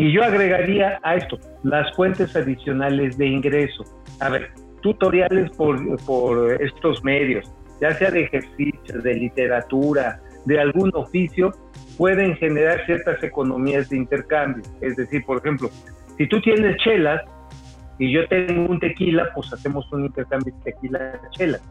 Y 0.00 0.12
yo 0.12 0.24
agregaría 0.24 0.98
a 1.02 1.16
esto 1.16 1.38
las 1.62 1.94
fuentes 1.94 2.34
adicionales 2.34 3.18
de 3.18 3.26
ingreso. 3.26 3.84
A 4.20 4.30
ver, 4.30 4.50
tutoriales 4.80 5.50
por, 5.50 6.02
por 6.06 6.54
estos 6.62 7.04
medios, 7.04 7.44
ya 7.82 7.92
sea 7.92 8.10
de 8.10 8.22
ejercicio, 8.22 9.02
de 9.02 9.12
literatura, 9.12 10.18
de 10.46 10.58
algún 10.58 10.90
oficio, 10.94 11.52
pueden 11.98 12.34
generar 12.36 12.82
ciertas 12.86 13.22
economías 13.22 13.90
de 13.90 13.98
intercambio. 13.98 14.62
Es 14.80 14.96
decir, 14.96 15.22
por 15.26 15.36
ejemplo, 15.36 15.68
si 16.16 16.26
tú 16.26 16.40
tienes 16.40 16.78
chelas 16.78 17.20
y 17.98 18.10
yo 18.10 18.26
tengo 18.28 18.70
un 18.70 18.80
tequila, 18.80 19.28
pues 19.34 19.52
hacemos 19.52 19.84
un 19.92 20.06
intercambio 20.06 20.54
de 20.54 20.72
tequila-chelas. 20.72 21.62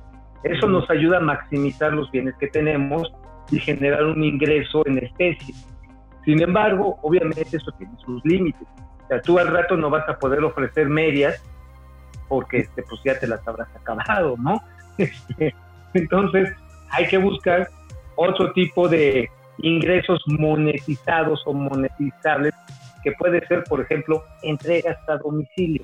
Eso 0.44 0.68
nos 0.68 0.88
ayuda 0.92 1.18
a 1.18 1.22
maximizar 1.22 1.94
los 1.94 2.12
bienes 2.12 2.36
que 2.40 2.46
tenemos 2.46 3.12
y 3.50 3.60
generar 3.60 4.06
un 4.06 4.24
ingreso 4.24 4.86
en 4.86 5.00
especie. 5.00 5.56
Sin 6.26 6.42
embargo, 6.42 7.00
obviamente 7.02 7.42
eso 7.56 7.72
tiene 7.78 7.94
sus 8.06 8.24
límites. 8.26 8.68
O 9.06 9.08
sea, 9.08 9.22
tú 9.22 9.40
al 9.40 9.48
rato 9.48 9.76
no 9.78 9.90
vas 9.90 10.08
a 10.08 10.18
poder 10.20 10.44
ofrecer 10.44 10.88
medias 10.88 11.42
porque 12.28 12.58
este, 12.60 12.84
pues 12.84 13.02
ya 13.04 13.18
te 13.20 13.26
las 13.28 13.46
habrás 13.48 13.70
acabado, 13.76 14.36
¿no? 14.38 14.62
Este, 15.00 15.56
entonces, 15.94 16.50
hay 16.92 17.08
que 17.08 17.18
buscar 17.18 17.70
otro 18.16 18.52
tipo 18.54 18.88
de 18.90 19.30
ingresos 19.60 20.22
monetizados 20.28 21.42
o 21.46 21.54
monetizables 21.54 22.54
que 23.04 23.14
puede 23.14 23.46
ser, 23.48 23.64
por 23.64 23.80
ejemplo, 23.82 24.24
entregas 24.44 24.98
a 25.08 25.16
domicilio. 25.18 25.84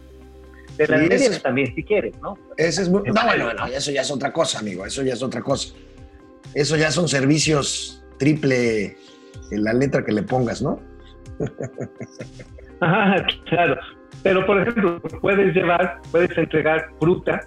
De 0.77 0.87
las 0.87 0.99
medias 1.01 1.21
es- 1.21 1.41
también, 1.41 1.73
si 1.73 1.83
quieres, 1.83 2.19
¿no? 2.21 2.37
Ese 2.57 2.81
es 2.81 2.89
muy- 2.89 3.03
no, 3.03 3.13
bueno, 3.13 3.45
bueno, 3.45 3.65
eso 3.67 3.91
ya 3.91 4.01
es 4.01 4.11
otra 4.11 4.33
cosa, 4.33 4.59
amigo. 4.59 4.85
Eso 4.85 5.01
ya 5.01 5.13
es 5.13 5.23
otra 5.23 5.41
cosa. 5.41 5.73
Eso 6.53 6.75
ya 6.75 6.91
son 6.91 7.07
servicios 7.07 8.03
triple 8.19 8.97
la 9.51 9.73
letra 9.73 10.03
que 10.03 10.11
le 10.11 10.23
pongas, 10.23 10.61
¿no? 10.61 10.79
Ajá, 12.79 13.25
claro. 13.49 13.77
Pero, 14.23 14.45
por 14.45 14.61
ejemplo, 14.61 15.01
puedes 15.21 15.53
llevar, 15.53 16.01
puedes 16.11 16.37
entregar 16.37 16.89
fruta, 16.99 17.41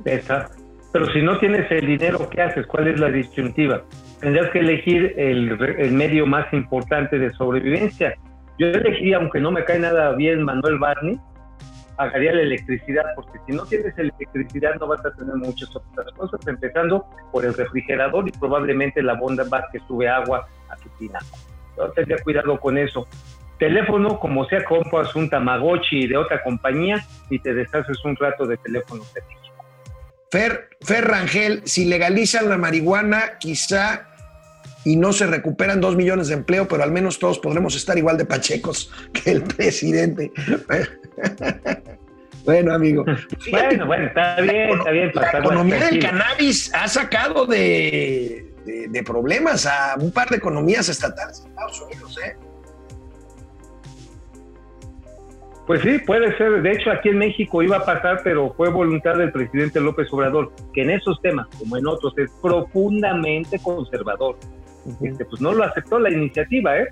Esa. 0.04 0.50
Pero 0.92 1.12
si 1.12 1.20
no 1.22 1.40
tienes 1.40 1.68
el 1.72 1.86
dinero, 1.86 2.30
¿qué 2.30 2.42
haces? 2.42 2.64
¿Cuál 2.66 2.86
es 2.86 3.00
la 3.00 3.08
disyuntiva? 3.08 3.82
Tendrás 4.20 4.52
que 4.52 4.60
elegir 4.60 5.14
el 5.16 5.90
medio 5.92 6.26
más 6.26 6.52
importante 6.52 7.18
de 7.18 7.32
sobrevivencia. 7.32 8.16
Yo 8.58 8.68
elegiría, 8.68 9.16
aunque 9.16 9.40
no 9.40 9.50
me 9.50 9.64
cae 9.64 9.78
nada 9.78 10.12
bien 10.12 10.42
Manuel 10.42 10.78
Barney, 10.78 11.18
pagaría 11.96 12.32
la 12.32 12.42
electricidad, 12.42 13.04
porque 13.14 13.38
si 13.46 13.52
no 13.52 13.64
tienes 13.66 13.96
electricidad 13.98 14.74
no 14.80 14.86
vas 14.86 15.04
a 15.04 15.12
tener 15.12 15.34
muchas 15.36 15.74
otras 15.74 16.12
cosas, 16.12 16.40
empezando 16.46 17.06
por 17.32 17.44
el 17.44 17.54
refrigerador 17.54 18.28
y 18.28 18.32
probablemente 18.32 19.02
la 19.02 19.14
bomba 19.14 19.44
que 19.72 19.78
sube 19.86 20.08
agua 20.08 20.46
a 20.68 20.76
tu 20.76 20.88
tina. 20.98 21.18
Entonces, 21.70 22.06
ten 22.06 22.18
cuidado 22.22 22.58
con 22.60 22.78
eso. 22.78 23.06
Teléfono, 23.58 24.18
como 24.18 24.44
sea, 24.46 24.64
compras 24.64 25.14
un 25.14 25.28
Tamagotchi 25.30 26.06
de 26.06 26.16
otra 26.16 26.42
compañía 26.42 27.04
y 27.30 27.38
te 27.38 27.54
deshaces 27.54 28.04
un 28.04 28.16
rato 28.16 28.46
de 28.46 28.56
teléfono 28.58 29.02
de. 29.14 29.22
Fer, 30.30 30.70
Fer 30.80 31.04
Rangel, 31.04 31.62
si 31.64 31.84
legalizan 31.84 32.48
la 32.48 32.58
marihuana, 32.58 33.38
quizá 33.38 34.13
y 34.84 34.96
no 34.96 35.12
se 35.12 35.26
recuperan 35.26 35.80
dos 35.80 35.96
millones 35.96 36.28
de 36.28 36.34
empleo, 36.34 36.68
pero 36.68 36.82
al 36.82 36.92
menos 36.92 37.18
todos 37.18 37.38
podremos 37.38 37.74
estar 37.76 37.96
igual 37.98 38.18
de 38.18 38.24
pachecos 38.26 38.90
que 39.12 39.30
el 39.30 39.42
presidente. 39.42 40.30
bueno, 42.44 42.74
amigo. 42.74 43.04
Fíjate, 43.40 43.66
Bueno, 43.76 43.86
bueno, 43.86 44.06
está 44.06 44.40
bien, 44.40 44.70
está 44.78 44.90
bien. 44.90 45.10
la 45.14 45.38
economía 45.38 45.86
del 45.86 45.98
cannabis 46.00 46.72
ha 46.74 46.88
sacado 46.88 47.46
de, 47.46 48.52
de- 48.66 48.88
de 48.88 49.02
problemas 49.02 49.66
a 49.66 49.94
un 49.98 50.12
par 50.12 50.28
de 50.28 50.36
economías 50.36 50.88
estatales 50.88 51.40
en 51.44 51.50
Estados 51.50 51.80
Unidos. 51.82 52.18
¿eh? 52.26 52.36
Pues 55.66 55.80
sí, 55.80 55.98
puede 56.06 56.36
ser. 56.36 56.60
De 56.60 56.72
hecho, 56.72 56.90
aquí 56.90 57.08
en 57.08 57.16
México 57.18 57.62
iba 57.62 57.78
a 57.78 57.84
pasar, 57.86 58.20
pero 58.22 58.52
fue 58.54 58.68
voluntad 58.68 59.14
del 59.16 59.32
presidente 59.32 59.80
López 59.80 60.08
Obrador, 60.12 60.52
que 60.74 60.82
en 60.82 60.90
esos 60.90 61.18
temas, 61.22 61.46
como 61.58 61.78
en 61.78 61.86
otros, 61.86 62.12
es 62.18 62.30
profundamente 62.42 63.58
conservador. 63.60 64.36
Este, 65.02 65.24
pues 65.24 65.40
no 65.40 65.52
lo 65.52 65.64
aceptó 65.64 65.98
la 65.98 66.10
iniciativa, 66.10 66.78
¿eh? 66.78 66.88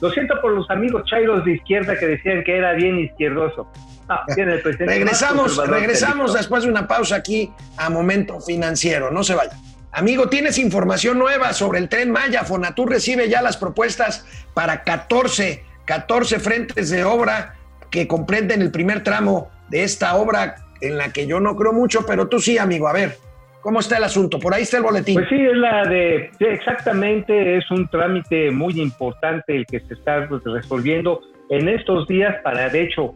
Lo 0.00 0.10
siento 0.10 0.40
por 0.40 0.52
los 0.52 0.68
amigos 0.70 1.04
chairos 1.06 1.44
de 1.44 1.52
izquierda 1.52 1.98
que 1.98 2.06
decían 2.06 2.44
que 2.44 2.56
era 2.56 2.72
bien 2.72 2.98
izquierdoso. 2.98 3.70
Tiene 4.34 4.54
el 4.54 4.62
presidente 4.62 4.94
Regresamos, 4.94 5.56
regresamos 5.66 6.34
después 6.34 6.64
de 6.64 6.70
una 6.70 6.86
pausa 6.86 7.16
aquí 7.16 7.50
a 7.76 7.88
Momento 7.90 8.40
Financiero. 8.40 9.10
No 9.10 9.22
se 9.24 9.34
vaya. 9.34 9.56
Amigo, 9.92 10.28
tienes 10.28 10.58
información 10.58 11.18
nueva 11.18 11.54
sobre 11.54 11.78
el 11.78 11.88
tren 11.88 12.10
Maya. 12.10 12.44
Fonatur 12.44 12.90
recibe 12.90 13.28
ya 13.30 13.40
las 13.40 13.56
propuestas 13.56 14.26
para 14.52 14.82
14, 14.82 15.64
14 15.86 16.38
frentes 16.38 16.90
de 16.90 17.04
obra 17.04 17.54
que 17.90 18.06
comprenden 18.06 18.60
el 18.60 18.70
primer 18.70 19.02
tramo 19.02 19.50
de 19.70 19.84
esta 19.84 20.16
obra 20.16 20.56
en 20.82 20.98
la 20.98 21.12
que 21.12 21.26
yo 21.26 21.40
no 21.40 21.56
creo 21.56 21.72
mucho, 21.72 22.04
pero 22.04 22.28
tú 22.28 22.40
sí, 22.40 22.58
amigo. 22.58 22.88
A 22.88 22.92
ver, 22.92 23.16
¿cómo 23.66 23.80
está 23.80 23.96
el 23.96 24.04
asunto? 24.04 24.38
Por 24.38 24.54
ahí 24.54 24.62
está 24.62 24.76
el 24.76 24.84
boletín. 24.84 25.16
Pues 25.16 25.28
sí, 25.28 25.34
es 25.34 25.56
la 25.56 25.82
de, 25.86 26.30
exactamente, 26.38 27.56
es 27.56 27.68
un 27.72 27.88
trámite 27.88 28.52
muy 28.52 28.80
importante 28.80 29.56
el 29.56 29.66
que 29.66 29.80
se 29.80 29.94
está 29.94 30.28
resolviendo 30.44 31.20
en 31.50 31.68
estos 31.68 32.06
días 32.06 32.36
para, 32.44 32.68
de 32.68 32.84
hecho, 32.84 33.12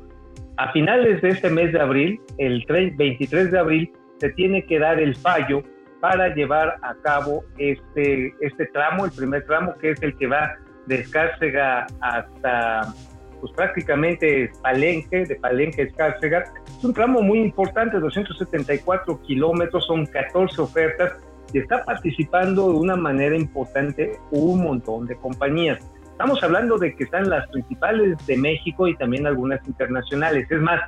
a 0.57 0.73
finales 0.73 1.23
de 1.23 1.28
este 1.28 1.50
mes 1.50 1.73
de 1.73 1.80
abril, 1.80 2.21
el 2.38 2.66
3 2.66 2.97
23 2.97 3.52
de 3.52 3.59
abril, 3.61 3.92
se 4.19 4.30
tiene 4.30 4.66
que 4.66 4.80
dar 4.80 4.99
el 4.99 5.14
fallo 5.14 5.62
para 6.00 6.35
llevar 6.35 6.78
a 6.83 6.97
cabo 7.04 7.45
este, 7.57 8.35
este 8.40 8.66
tramo, 8.73 9.04
el 9.04 9.12
primer 9.12 9.47
tramo, 9.47 9.76
que 9.80 9.92
es 9.92 10.02
el 10.02 10.16
que 10.16 10.26
va 10.26 10.57
de 10.87 10.97
Escárcega 10.97 11.87
hasta, 12.00 12.92
pues 13.40 13.52
prácticamente 13.52 14.50
Palenque, 14.62 15.25
de 15.25 15.37
Palenque 15.37 15.82
a 15.82 15.85
Escárcega. 15.87 16.44
Es 16.66 16.85
un 16.85 16.94
tramo 16.94 17.23
muy 17.23 17.40
importante, 17.40 17.99
274 17.99 19.20
kilómetros, 19.23 19.87
son 19.87 20.06
14 20.06 20.61
ofertas 20.61 21.12
y 21.52 21.59
está 21.59 21.85
participando 21.85 22.70
de 22.70 22.78
una 22.78 22.97
manera 22.97 23.37
importante 23.37 24.12
un 24.30 24.62
montón 24.62 25.06
de 25.06 25.16
compañías. 25.16 25.78
Estamos 26.12 26.42
hablando 26.42 26.78
de 26.78 26.94
que 26.94 27.04
están 27.04 27.30
las 27.30 27.49
principales 27.49 28.16
de 28.26 28.37
México 28.37 28.87
y 28.87 28.97
también 28.97 29.26
algunas 29.26 29.66
internacionales. 29.66 30.47
Es 30.50 30.61
más, 30.61 30.80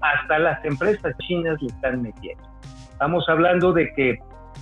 hasta 0.00 0.38
las 0.38 0.64
empresas 0.64 1.14
chinas 1.26 1.60
le 1.60 1.68
están 1.68 2.02
metiendo. 2.02 2.42
Estamos 2.92 3.28
hablando 3.28 3.72
de 3.72 3.92
que 3.92 4.18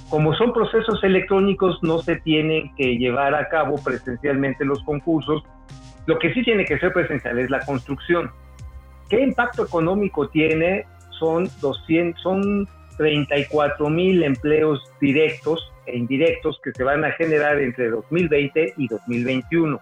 como 0.09 0.35
son 0.35 0.53
procesos 0.53 1.03
electrónicos, 1.03 1.83
no 1.83 1.99
se 1.99 2.17
tienen 2.17 2.73
que 2.77 2.97
llevar 2.97 3.35
a 3.35 3.49
cabo 3.49 3.77
presencialmente 3.83 4.65
los 4.65 4.83
concursos. 4.85 5.43
Lo 6.07 6.19
que 6.19 6.33
sí 6.33 6.43
tiene 6.43 6.65
que 6.65 6.79
ser 6.79 6.93
presencial 6.93 7.39
es 7.39 7.51
la 7.51 7.61
construcción. 7.61 8.31
¿Qué 9.09 9.21
impacto 9.21 9.65
económico 9.65 10.29
tiene? 10.29 10.85
Son 11.19 11.49
200, 11.61 12.21
son 12.23 12.69
34 12.97 13.89
mil 13.89 14.23
empleos 14.23 14.83
directos 15.01 15.73
e 15.87 15.97
indirectos 15.97 16.61
que 16.63 16.73
se 16.73 16.83
van 16.83 17.05
a 17.05 17.13
generar 17.13 17.61
entre 17.61 17.91
2020 17.91 18.75
y 18.77 18.89
2021. 18.89 19.81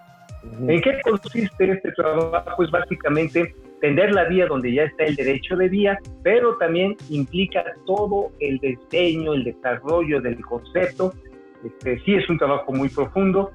¿En 0.68 0.80
qué 0.80 1.00
consiste 1.02 1.70
este 1.70 1.92
trabajo? 1.92 2.62
Es 2.62 2.70
básicamente 2.70 3.54
tender 3.80 4.12
la 4.12 4.24
vía 4.24 4.46
donde 4.46 4.72
ya 4.72 4.84
está 4.84 5.04
el 5.04 5.16
derecho 5.16 5.56
de 5.56 5.68
vía, 5.68 5.98
pero 6.22 6.56
también 6.56 6.96
implica 7.10 7.64
todo 7.86 8.30
el 8.40 8.58
diseño, 8.58 9.34
el 9.34 9.44
desarrollo 9.44 10.20
del 10.20 10.40
concepto. 10.40 11.12
Este, 11.64 11.98
sí 12.00 12.14
es 12.14 12.28
un 12.28 12.38
trabajo 12.38 12.72
muy 12.72 12.88
profundo. 12.88 13.52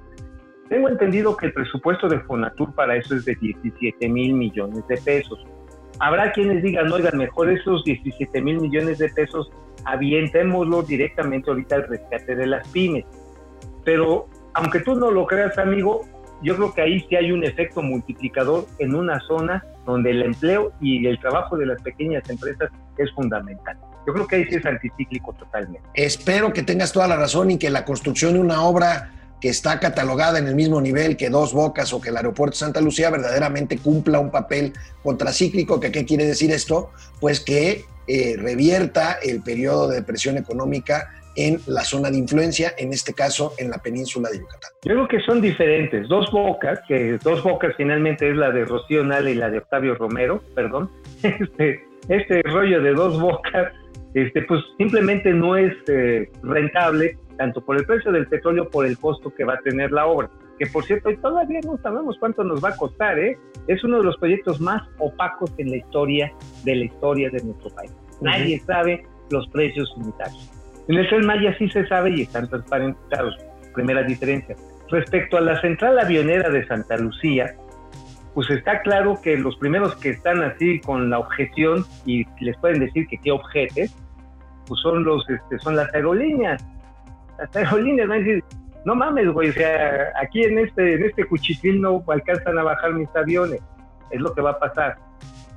Tengo 0.70 0.88
entendido 0.88 1.36
que 1.36 1.48
el 1.48 1.54
presupuesto 1.54 2.08
de 2.08 2.20
Fonatur 2.20 2.74
para 2.76 2.96
eso 2.96 3.16
es 3.16 3.26
de 3.26 3.36
17 3.36 4.08
mil 4.08 4.34
millones 4.34 4.88
de 4.88 4.98
pesos. 4.98 5.44
Habrá 6.00 6.32
quienes 6.32 6.62
digan, 6.62 6.92
oigan, 6.92 7.18
mejor 7.18 7.50
esos 7.50 7.84
17 7.84 8.42
mil 8.42 8.62
millones 8.62 9.00
de 9.00 9.10
pesos, 9.10 9.52
avientémoslo 9.86 10.84
directamente 10.84 11.50
ahorita 11.50 11.76
al 11.76 11.88
rescate 11.88 12.36
de 12.36 12.46
las 12.46 12.68
pymes. 12.68 13.06
Pero 13.84 14.28
aunque 14.54 14.80
tú 14.82 14.96
no 14.96 15.10
lo 15.10 15.26
creas, 15.26 15.58
amigo, 15.58 16.06
yo 16.44 16.56
creo 16.56 16.74
que 16.74 16.82
ahí 16.82 17.06
sí 17.10 17.16
hay 17.16 17.32
un 17.32 17.44
efecto 17.44 17.82
multiplicador 17.82 18.66
en 18.78 18.94
una 18.94 19.20
zona 19.22 19.66
donde 19.86 20.12
el 20.12 20.22
empleo 20.22 20.72
y 20.80 21.06
el 21.08 21.20
trabajo 21.20 21.58
de 21.58 21.66
las 21.66 21.82
pequeñas 21.82 22.30
empresas 22.30 22.70
es 22.98 23.12
fundamental. 23.14 23.76
Yo 24.06 24.14
creo 24.14 24.28
que 24.28 24.36
ahí 24.38 24.46
sí 24.46 24.56
es 24.56 24.66
anticíclico 24.66 25.34
totalmente. 25.34 25.88
Espero 25.96 26.54
que 26.54 26.62
tengas 26.62 26.94
toda 26.94 27.08
la 27.08 27.16
razón 27.16 27.52
y 27.52 27.58
que 27.58 27.70
la 27.70 27.86
construcción 27.86 28.34
de 28.34 28.40
una 28.40 28.64
obra 28.64 29.12
que 29.42 29.50
está 29.50 29.80
catalogada 29.80 30.40
en 30.40 30.48
el 30.48 30.56
mismo 30.56 30.82
nivel 30.82 31.18
que 31.18 31.30
Dos 31.30 31.54
Bocas 31.54 31.94
o 31.94 32.02
que 32.02 32.10
el 32.10 32.18
aeropuerto 32.18 32.56
de 32.56 32.60
Santa 32.60 32.82
Lucía 32.82 33.10
verdaderamente 33.10 33.78
cumpla 33.78 34.20
un 34.20 34.32
papel 34.32 34.74
contracíclico. 35.04 35.80
¿Que 35.80 35.92
¿Qué 35.92 36.06
quiere 36.06 36.26
decir 36.26 36.52
esto? 36.52 36.92
Pues 37.20 37.40
que 37.40 37.86
eh, 38.08 38.36
revierta 38.38 39.20
el 39.22 39.42
periodo 39.42 39.88
de 39.88 39.98
depresión 39.98 40.38
económica 40.38 41.10
en 41.36 41.60
la 41.68 41.84
zona 41.84 42.10
de 42.10 42.18
influencia, 42.18 42.74
en 42.78 42.92
este 42.92 43.14
caso 43.14 43.54
en 43.58 43.70
la 43.70 43.78
península 43.78 44.30
de 44.30 44.40
Yucatán. 44.40 44.72
Yo 44.84 44.94
creo 44.94 45.08
que 45.08 45.20
son 45.22 45.42
diferentes. 45.42 46.08
Dos 46.10 46.30
Bocas, 46.32 46.80
que 46.88 47.18
Dos 47.24 47.44
Bocas 47.44 47.74
finalmente 47.78 48.30
es 48.30 48.36
la 48.36 48.52
de 48.52 48.66
Rocío 48.66 49.04
Nale 49.04 49.32
y 49.32 49.36
la 49.36 49.50
de 49.50 49.60
Octavio 49.60 49.96
Romero, 49.96 50.44
perdón. 50.56 50.90
Este, 51.24 51.86
este 52.08 52.42
rollo 52.44 52.82
de 52.82 52.94
Dos 52.94 53.20
Bocas, 53.20 53.72
este, 54.14 54.42
pues 54.44 54.62
simplemente 54.78 55.34
no 55.34 55.56
es 55.56 55.74
eh, 55.88 56.30
rentable, 56.44 57.18
tanto 57.38 57.62
por 57.62 57.78
el 57.78 57.86
precio 57.86 58.12
del 58.12 58.28
petróleo, 58.28 58.70
por 58.70 58.86
el 58.86 58.98
costo 58.98 59.34
que 59.34 59.44
va 59.44 59.54
a 59.54 59.60
tener 59.60 59.92
la 59.92 60.08
obra. 60.08 60.30
Que 60.58 60.66
por 60.68 60.84
cierto, 60.84 61.10
todavía 61.22 61.60
no 61.64 61.78
sabemos 61.78 62.18
cuánto 62.20 62.44
nos 62.44 62.64
va 62.64 62.70
a 62.70 62.76
costar, 62.76 63.18
¿eh? 63.18 63.38
Es 63.68 63.84
uno 63.84 64.00
de 64.00 64.04
los 64.04 64.18
proyectos 64.18 64.60
más 64.60 64.82
opacos 64.98 65.54
en 65.58 65.70
la 65.70 65.78
historia 65.78 66.34
de 66.66 66.76
la 66.76 66.86
historia 66.86 67.30
de 67.30 67.42
nuestro 67.44 67.70
país. 67.70 67.92
Nadie 68.20 68.60
sabe 68.60 69.06
los 69.32 69.48
precios 69.50 69.90
unitarios. 69.96 70.52
En 70.90 70.98
el 70.98 71.08
Tren 71.08 71.26
Maya 71.26 71.56
sí 71.58 71.70
se 71.70 71.88
sabe 71.88 72.10
y 72.12 72.22
están 72.24 72.50
transparentados. 72.50 73.38
Primera 73.74 74.04
diferencia. 74.04 74.56
Respecto 74.90 75.38
a 75.38 75.42
la 75.42 75.62
central 75.62 76.00
avionera 76.00 76.50
de 76.50 76.66
Santa 76.66 76.98
Lucía, 76.98 77.56
pues 78.40 78.52
está 78.52 78.82
claro 78.84 79.20
que 79.22 79.36
los 79.36 79.58
primeros 79.58 79.98
que 79.98 80.12
están 80.12 80.42
así 80.42 80.80
con 80.80 81.10
la 81.10 81.20
objeción 81.20 81.86
y 82.06 82.26
les 82.40 82.56
pueden 82.60 82.80
decir 82.80 83.06
que 83.06 83.18
qué 83.18 83.34
objetes, 83.34 83.94
pues 84.66 84.80
son 84.80 85.04
los 85.04 85.30
este, 85.30 85.60
son 85.60 85.76
las 85.76 85.94
aerolíneas. 85.94 86.66
Las 87.38 87.54
aerolíneas 87.54 88.08
van 88.08 88.22
a 88.22 88.24
decir, 88.24 88.42
no 88.86 88.96
mames, 88.96 89.28
güey, 89.34 89.50
o 89.50 89.52
sea, 89.52 90.14
aquí 90.24 90.42
en 90.42 90.58
este, 90.58 90.94
en 90.94 91.04
este 91.04 91.26
cuchitril 91.26 91.82
no 91.82 92.02
alcanzan 92.08 92.58
a 92.58 92.64
bajar 92.64 92.94
mis 92.94 93.14
aviones. 93.14 93.60
Es 94.10 94.22
lo 94.22 94.34
que 94.34 94.40
va 94.40 94.52
a 94.52 94.60
pasar. 94.60 94.96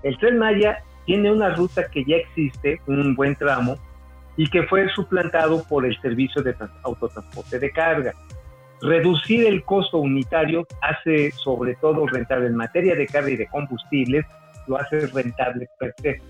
El 0.03 0.19
Tren 0.19 0.39
Maya 0.39 0.83
tiene 1.07 1.31
una 1.31 1.55
ruta 1.55 1.85
que 1.89 2.03
ya 2.05 2.17
existe, 2.17 2.81
un 2.89 3.15
buen 3.15 3.37
tramo, 3.37 3.77
y 4.37 4.51
que 4.51 4.65
fue 4.65 4.89
suplantado 4.89 5.63
por 5.69 5.87
el 5.87 5.97
servicio 6.01 6.43
de 6.43 6.57
autotransporte 6.83 7.61
de 7.61 7.71
carga. 7.71 8.13
Reducir 8.83 9.47
el 9.47 9.63
costo 9.63 9.99
unitario 9.99 10.67
hace 10.81 11.31
sobre 11.31 11.77
todo 11.77 12.07
rentable 12.07 12.49
en 12.49 12.57
materia 12.57 12.97
de 12.97 13.07
carga 13.07 13.31
y 13.31 13.37
de 13.37 13.47
combustibles, 13.47 14.27
lo 14.67 14.77
hace 14.77 15.07
rentable 15.07 15.69
per 15.79 15.95
se. 16.03 16.21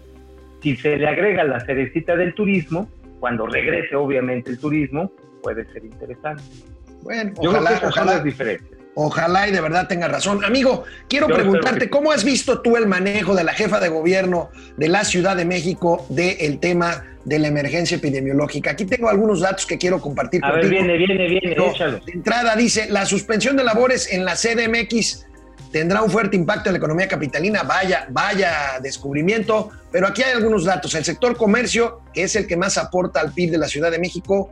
Si 0.62 0.76
se 0.76 0.96
le 0.96 1.08
agrega 1.08 1.44
la 1.44 1.60
cerecita 1.60 2.14
del 2.14 2.34
turismo, 2.34 2.88
cuando 3.20 3.46
regrese 3.46 3.96
obviamente 3.96 4.50
el 4.50 4.58
turismo, 4.58 5.10
puede 5.42 5.64
ser 5.72 5.84
interesante. 5.84 6.42
Bueno, 7.02 7.32
Yo 7.42 7.50
ojalá, 7.50 7.70
creo 7.70 7.80
que 7.80 7.86
esas 7.86 7.94
son 7.94 8.02
ojalá, 8.02 8.12
las 8.16 8.24
diferencias. 8.24 8.80
Ojalá 8.94 9.48
y 9.48 9.52
de 9.52 9.60
verdad 9.60 9.88
tenga 9.88 10.08
razón. 10.08 10.44
Amigo, 10.44 10.84
quiero 11.08 11.28
Yo 11.28 11.34
preguntarte, 11.34 11.80
que- 11.86 11.90
¿cómo 11.90 12.12
has 12.12 12.24
visto 12.24 12.60
tú 12.60 12.76
el 12.76 12.86
manejo 12.86 13.34
de 13.34 13.44
la 13.44 13.52
jefa 13.54 13.80
de 13.80 13.88
gobierno 13.88 14.50
de 14.76 14.88
la 14.88 15.04
Ciudad 15.04 15.36
de 15.36 15.44
México 15.44 16.04
del 16.08 16.58
tema 16.58 17.04
de 17.24 17.38
la 17.38 17.48
emergencia 17.48 17.96
epidemiológica? 17.96 18.72
Aquí 18.72 18.84
tengo 18.84 19.08
algunos 19.08 19.40
datos 19.40 19.64
que 19.66 19.78
quiero 19.78 20.00
compartir 20.00 20.44
A 20.44 20.52
ver, 20.52 20.68
viene, 20.68 20.96
viene, 20.98 21.26
viene, 21.26 21.48
Pero, 21.50 21.70
échalo. 21.70 22.00
de 22.04 22.12
entrada 22.12 22.54
dice, 22.56 22.88
la 22.90 23.06
suspensión 23.06 23.56
de 23.56 23.64
labores 23.64 24.12
en 24.12 24.24
la 24.24 24.36
CDMX 24.36 25.26
tendrá 25.72 26.02
un 26.02 26.10
fuerte 26.10 26.36
impacto 26.36 26.68
en 26.68 26.74
la 26.74 26.78
economía 26.78 27.08
capitalina. 27.08 27.62
Vaya, 27.62 28.06
vaya 28.10 28.78
descubrimiento. 28.82 29.70
Pero 29.90 30.06
aquí 30.06 30.22
hay 30.22 30.32
algunos 30.32 30.64
datos. 30.64 30.94
El 30.94 31.04
sector 31.04 31.34
comercio, 31.36 32.00
que 32.12 32.24
es 32.24 32.36
el 32.36 32.46
que 32.46 32.58
más 32.58 32.76
aporta 32.76 33.20
al 33.20 33.32
PIB 33.32 33.52
de 33.52 33.58
la 33.58 33.68
Ciudad 33.68 33.90
de 33.90 33.98
México, 33.98 34.50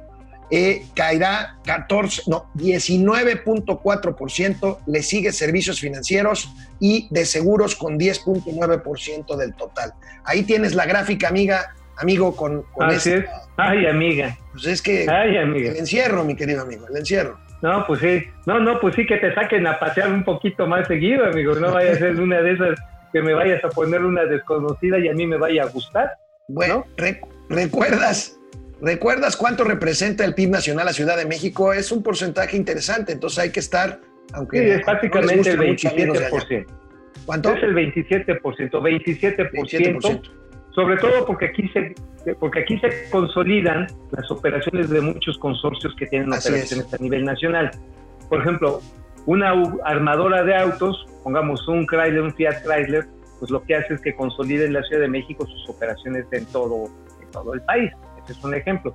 eh, 0.50 0.82
caerá 0.94 1.56
14, 1.64 2.22
no, 2.26 2.50
19.4%. 2.56 4.78
Le 4.86 5.02
sigue 5.02 5.32
servicios 5.32 5.80
financieros 5.80 6.50
y 6.78 7.08
de 7.10 7.24
seguros 7.24 7.76
con 7.76 7.98
10.9% 7.98 9.36
del 9.36 9.54
total. 9.54 9.92
Ahí 10.24 10.42
tienes 10.42 10.74
la 10.74 10.86
gráfica, 10.86 11.28
amiga, 11.28 11.74
amigo, 11.98 12.34
con, 12.36 12.62
con 12.72 12.90
Así 12.90 13.12
es. 13.12 13.24
Ay, 13.56 13.86
amiga. 13.86 14.36
Pues 14.52 14.66
es 14.66 14.82
que 14.82 15.06
Ay, 15.08 15.36
amiga. 15.36 15.70
el 15.70 15.76
encierro, 15.76 16.24
mi 16.24 16.34
querido 16.34 16.62
amigo, 16.62 16.86
el 16.88 16.96
encierro. 16.96 17.38
No, 17.62 17.86
pues 17.86 18.00
sí. 18.00 18.24
No, 18.46 18.58
no, 18.58 18.80
pues 18.80 18.94
sí 18.96 19.06
que 19.06 19.18
te 19.18 19.34
saquen 19.34 19.66
a 19.66 19.78
pasear 19.78 20.10
un 20.10 20.24
poquito 20.24 20.66
más 20.66 20.88
seguido, 20.88 21.26
amigo. 21.26 21.54
No 21.54 21.70
vaya 21.72 21.92
a 21.92 21.96
ser 21.96 22.18
una 22.18 22.40
de 22.40 22.52
esas 22.52 22.78
que 23.12 23.20
me 23.22 23.34
vayas 23.34 23.62
a 23.64 23.68
poner 23.68 24.02
una 24.02 24.24
desconocida 24.24 24.98
y 24.98 25.08
a 25.08 25.12
mí 25.12 25.26
me 25.26 25.36
vaya 25.36 25.64
a 25.64 25.66
gustar. 25.66 26.10
Bueno, 26.48 26.84
¿No? 26.88 26.94
re- 26.96 27.20
¿recuerdas, 27.50 28.38
¿Recuerdas 28.82 29.36
cuánto 29.36 29.64
representa 29.64 30.24
el 30.24 30.34
PIB 30.34 30.50
nacional 30.50 30.88
a 30.88 30.92
Ciudad 30.92 31.16
de 31.16 31.26
México? 31.26 31.72
Es 31.72 31.92
un 31.92 32.02
porcentaje 32.02 32.56
interesante, 32.56 33.12
entonces 33.12 33.38
hay 33.38 33.50
que 33.50 33.60
estar, 33.60 34.00
aunque 34.32 34.58
Sí, 34.58 34.70
es 34.70 34.84
prácticamente 34.84 35.34
no 35.36 35.40
el 35.50 35.58
les 35.60 35.68
guste 35.68 35.88
mucho 35.88 35.88
amigos 35.88 36.18
de 36.18 36.26
allá. 36.26 36.36
27%. 36.38 36.66
¿Cuánto? 37.26 37.52
Es 37.52 37.62
el 37.62 37.74
27%, 37.74 38.70
27%, 38.70 39.50
27%. 39.52 40.30
sobre 40.74 40.96
todo 40.96 41.26
porque 41.26 41.46
aquí 41.46 41.68
se 41.68 41.94
porque 42.38 42.60
aquí 42.60 42.78
se 42.78 43.10
consolidan 43.10 43.86
las 44.10 44.30
operaciones 44.30 44.90
de 44.90 45.00
muchos 45.00 45.38
consorcios 45.38 45.94
que 45.96 46.06
tienen 46.06 46.32
Así 46.32 46.48
operaciones 46.48 46.92
a 46.92 46.98
nivel 46.98 47.24
nacional. 47.24 47.70
Por 48.28 48.40
ejemplo, 48.40 48.80
una 49.26 49.52
armadora 49.84 50.42
de 50.44 50.54
autos, 50.54 51.06
pongamos 51.22 51.66
un 51.68 51.86
Chrysler, 51.86 52.22
un 52.22 52.34
Fiat 52.34 52.62
Chrysler, 52.62 53.06
pues 53.38 53.50
lo 53.50 53.62
que 53.62 53.74
hace 53.74 53.94
es 53.94 54.00
que 54.00 54.14
consolide 54.14 54.66
en 54.66 54.74
la 54.74 54.82
Ciudad 54.82 55.02
de 55.02 55.08
México 55.08 55.46
sus 55.46 55.68
operaciones 55.68 56.26
en 56.32 56.44
todo, 56.46 56.88
en 57.22 57.30
todo 57.30 57.54
el 57.54 57.62
país. 57.62 57.90
Es 58.30 58.42
un 58.44 58.54
ejemplo. 58.54 58.94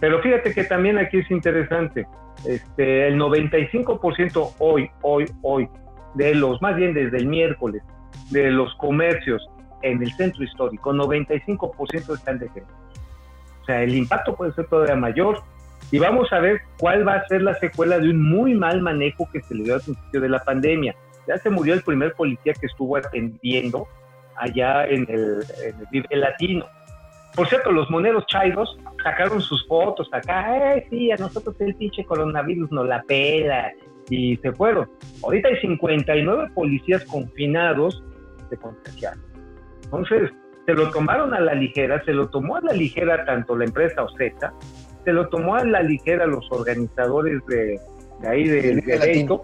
Pero 0.00 0.20
fíjate 0.20 0.52
que 0.52 0.64
también 0.64 0.98
aquí 0.98 1.18
es 1.18 1.30
interesante. 1.30 2.06
Este, 2.44 3.08
el 3.08 3.18
95% 3.18 4.54
hoy, 4.58 4.90
hoy, 5.02 5.26
hoy, 5.42 5.68
de 6.14 6.34
los, 6.34 6.60
más 6.60 6.76
bien 6.76 6.94
desde 6.94 7.16
el 7.18 7.26
miércoles, 7.26 7.82
de 8.30 8.50
los 8.50 8.74
comercios 8.76 9.46
en 9.82 10.02
el 10.02 10.12
centro 10.14 10.44
histórico, 10.44 10.92
95% 10.92 12.14
están 12.14 12.38
de 12.38 12.48
gente. 12.48 12.72
O 13.62 13.64
sea, 13.64 13.82
el 13.82 13.94
impacto 13.94 14.36
puede 14.36 14.52
ser 14.52 14.66
todavía 14.66 14.96
mayor 14.96 15.42
y 15.90 15.98
vamos 15.98 16.32
a 16.32 16.40
ver 16.40 16.60
cuál 16.78 17.06
va 17.06 17.14
a 17.14 17.26
ser 17.26 17.42
la 17.42 17.54
secuela 17.54 17.98
de 17.98 18.10
un 18.10 18.22
muy 18.22 18.54
mal 18.54 18.80
manejo 18.80 19.28
que 19.32 19.40
se 19.42 19.54
le 19.54 19.64
dio 19.64 19.74
al 19.74 19.80
principio 19.80 20.20
de 20.20 20.28
la 20.28 20.38
pandemia. 20.40 20.94
Ya 21.26 21.36
se 21.38 21.50
murió 21.50 21.74
el 21.74 21.82
primer 21.82 22.14
policía 22.14 22.52
que 22.54 22.66
estuvo 22.66 22.96
atendiendo 22.96 23.88
allá 24.36 24.86
en 24.86 25.06
el, 25.08 25.44
en 25.64 25.80
el 25.80 25.86
Vive 25.90 26.16
Latino. 26.16 26.66
Por 27.36 27.48
cierto, 27.48 27.70
los 27.70 27.88
moneros 27.90 28.24
chairos 28.26 28.78
sacaron 29.04 29.40
sus 29.42 29.66
fotos 29.68 30.08
acá, 30.10 30.74
eh, 30.74 30.86
sí, 30.90 31.12
a 31.12 31.16
nosotros 31.16 31.54
el 31.60 31.74
pinche 31.76 32.02
coronavirus 32.04 32.72
nos 32.72 32.86
la 32.88 33.02
pela, 33.02 33.72
y 34.08 34.36
se 34.38 34.52
fueron. 34.52 34.88
Ahorita 35.22 35.48
hay 35.48 35.56
59 35.58 36.50
policías 36.54 37.04
confinados 37.04 38.02
de 38.50 38.56
contagiados. 38.56 39.20
Entonces, 39.84 40.30
se 40.64 40.74
lo 40.74 40.90
tomaron 40.90 41.34
a 41.34 41.40
la 41.40 41.54
ligera, 41.54 42.02
se 42.04 42.12
lo 42.12 42.28
tomó 42.28 42.56
a 42.56 42.60
la 42.60 42.72
ligera 42.72 43.24
tanto 43.24 43.56
la 43.56 43.64
empresa 43.64 44.02
Oceta, 44.02 44.52
se 45.04 45.12
lo 45.12 45.28
tomó 45.28 45.56
a 45.56 45.64
la 45.64 45.82
ligera 45.82 46.26
los 46.26 46.50
organizadores 46.50 47.44
de, 47.46 47.78
de 48.20 48.28
ahí 48.28 48.48
de, 48.48 48.62
Del 48.62 48.80
de 48.80 49.38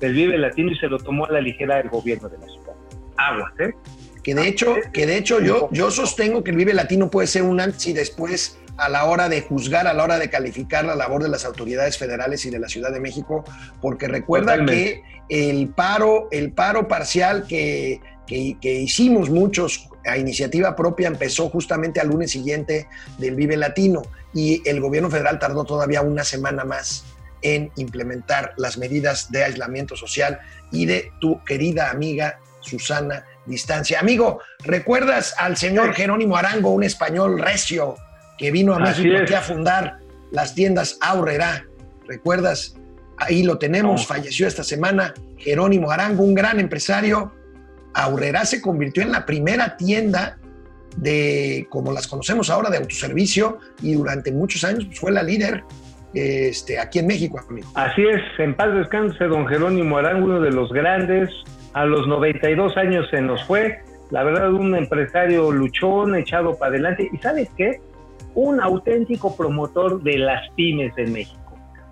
del 0.00 0.14
Vive 0.14 0.38
Latino 0.38 0.70
y 0.70 0.76
se 0.76 0.88
lo 0.88 0.98
tomó 0.98 1.26
a 1.26 1.32
la 1.32 1.40
ligera 1.40 1.80
el 1.80 1.88
gobierno 1.88 2.28
de 2.28 2.38
la 2.38 2.46
ciudad. 2.46 2.74
Aguas, 3.16 3.52
¿eh? 3.58 3.74
Que 4.22 4.34
de 4.34 4.48
hecho, 4.48 4.76
que 4.92 5.06
de 5.06 5.16
hecho 5.16 5.40
yo, 5.40 5.68
yo 5.72 5.90
sostengo 5.90 6.44
que 6.44 6.50
el 6.50 6.56
Vive 6.56 6.74
Latino 6.74 7.10
puede 7.10 7.26
ser 7.26 7.42
un 7.42 7.60
antes 7.60 7.86
y 7.86 7.92
después 7.92 8.58
a 8.76 8.88
la 8.88 9.04
hora 9.04 9.28
de 9.28 9.42
juzgar, 9.42 9.86
a 9.86 9.94
la 9.94 10.04
hora 10.04 10.18
de 10.18 10.30
calificar 10.30 10.84
la 10.84 10.94
labor 10.94 11.22
de 11.22 11.28
las 11.28 11.44
autoridades 11.44 11.98
federales 11.98 12.44
y 12.46 12.50
de 12.50 12.58
la 12.58 12.68
Ciudad 12.68 12.90
de 12.90 13.00
México, 13.00 13.44
porque 13.80 14.08
recuerda 14.08 14.52
Totalmente. 14.52 15.02
que 15.28 15.50
el 15.50 15.68
paro, 15.68 16.28
el 16.30 16.52
paro 16.52 16.88
parcial 16.88 17.46
que, 17.46 18.00
que, 18.26 18.56
que 18.60 18.74
hicimos 18.74 19.28
muchos 19.28 19.86
a 20.06 20.16
iniciativa 20.16 20.74
propia 20.76 21.08
empezó 21.08 21.50
justamente 21.50 22.00
al 22.00 22.08
lunes 22.08 22.30
siguiente 22.30 22.88
del 23.18 23.34
Vive 23.34 23.56
Latino 23.56 24.02
y 24.32 24.66
el 24.68 24.80
gobierno 24.80 25.10
federal 25.10 25.38
tardó 25.38 25.64
todavía 25.64 26.00
una 26.00 26.24
semana 26.24 26.64
más 26.64 27.04
en 27.42 27.70
implementar 27.76 28.54
las 28.56 28.78
medidas 28.78 29.30
de 29.30 29.44
aislamiento 29.44 29.96
social 29.96 30.40
y 30.72 30.86
de 30.86 31.12
tu 31.20 31.42
querida 31.44 31.90
amiga 31.90 32.38
Susana 32.60 33.24
Distancia. 33.46 34.00
Amigo, 34.00 34.40
¿recuerdas 34.64 35.34
al 35.38 35.56
señor 35.56 35.94
Jerónimo 35.94 36.36
Arango, 36.36 36.70
un 36.70 36.84
español 36.84 37.38
recio 37.40 37.96
que 38.38 38.50
vino 38.50 38.74
a 38.74 38.78
México 38.78 39.16
aquí 39.22 39.34
a 39.34 39.40
fundar 39.40 39.98
las 40.30 40.54
tiendas 40.54 40.98
Aurrera? 41.00 41.64
¿Recuerdas? 42.06 42.76
Ahí 43.16 43.42
lo 43.42 43.58
tenemos, 43.58 44.00
No. 44.02 44.06
falleció 44.06 44.46
esta 44.46 44.64
semana 44.64 45.14
Jerónimo 45.38 45.90
Arango, 45.90 46.22
un 46.22 46.34
gran 46.34 46.60
empresario. 46.60 47.32
Aurrera 47.94 48.44
se 48.44 48.60
convirtió 48.60 49.02
en 49.02 49.12
la 49.12 49.26
primera 49.26 49.76
tienda 49.76 50.38
de, 50.96 51.66
como 51.70 51.92
las 51.92 52.06
conocemos 52.06 52.50
ahora, 52.50 52.70
de 52.70 52.78
autoservicio 52.78 53.58
y 53.82 53.94
durante 53.94 54.32
muchos 54.32 54.64
años 54.64 54.84
pues, 54.86 54.98
fue 55.00 55.12
la 55.12 55.22
líder 55.22 55.64
este, 56.14 56.78
aquí 56.78 56.98
en 56.98 57.06
México, 57.06 57.40
amigo. 57.48 57.68
Así 57.74 58.02
es, 58.02 58.20
en 58.38 58.54
paz 58.56 58.74
descanse 58.74 59.24
don 59.24 59.46
Jerónimo 59.46 59.98
Arango, 59.98 60.24
uno 60.26 60.40
de 60.40 60.50
los 60.50 60.72
grandes, 60.72 61.30
a 61.72 61.84
los 61.84 62.06
92 62.06 62.76
años 62.76 63.08
se 63.10 63.20
nos 63.20 63.42
fue, 63.44 63.78
la 64.10 64.24
verdad 64.24 64.52
un 64.52 64.74
empresario 64.74 65.50
luchón, 65.52 66.14
echado 66.16 66.58
para 66.58 66.70
adelante, 66.70 67.08
y 67.12 67.16
¿sabes 67.18 67.50
qué? 67.56 67.80
Un 68.34 68.60
auténtico 68.60 69.36
promotor 69.36 70.02
de 70.02 70.18
las 70.18 70.48
pymes 70.50 70.92
en 70.96 71.12
México. 71.12 71.40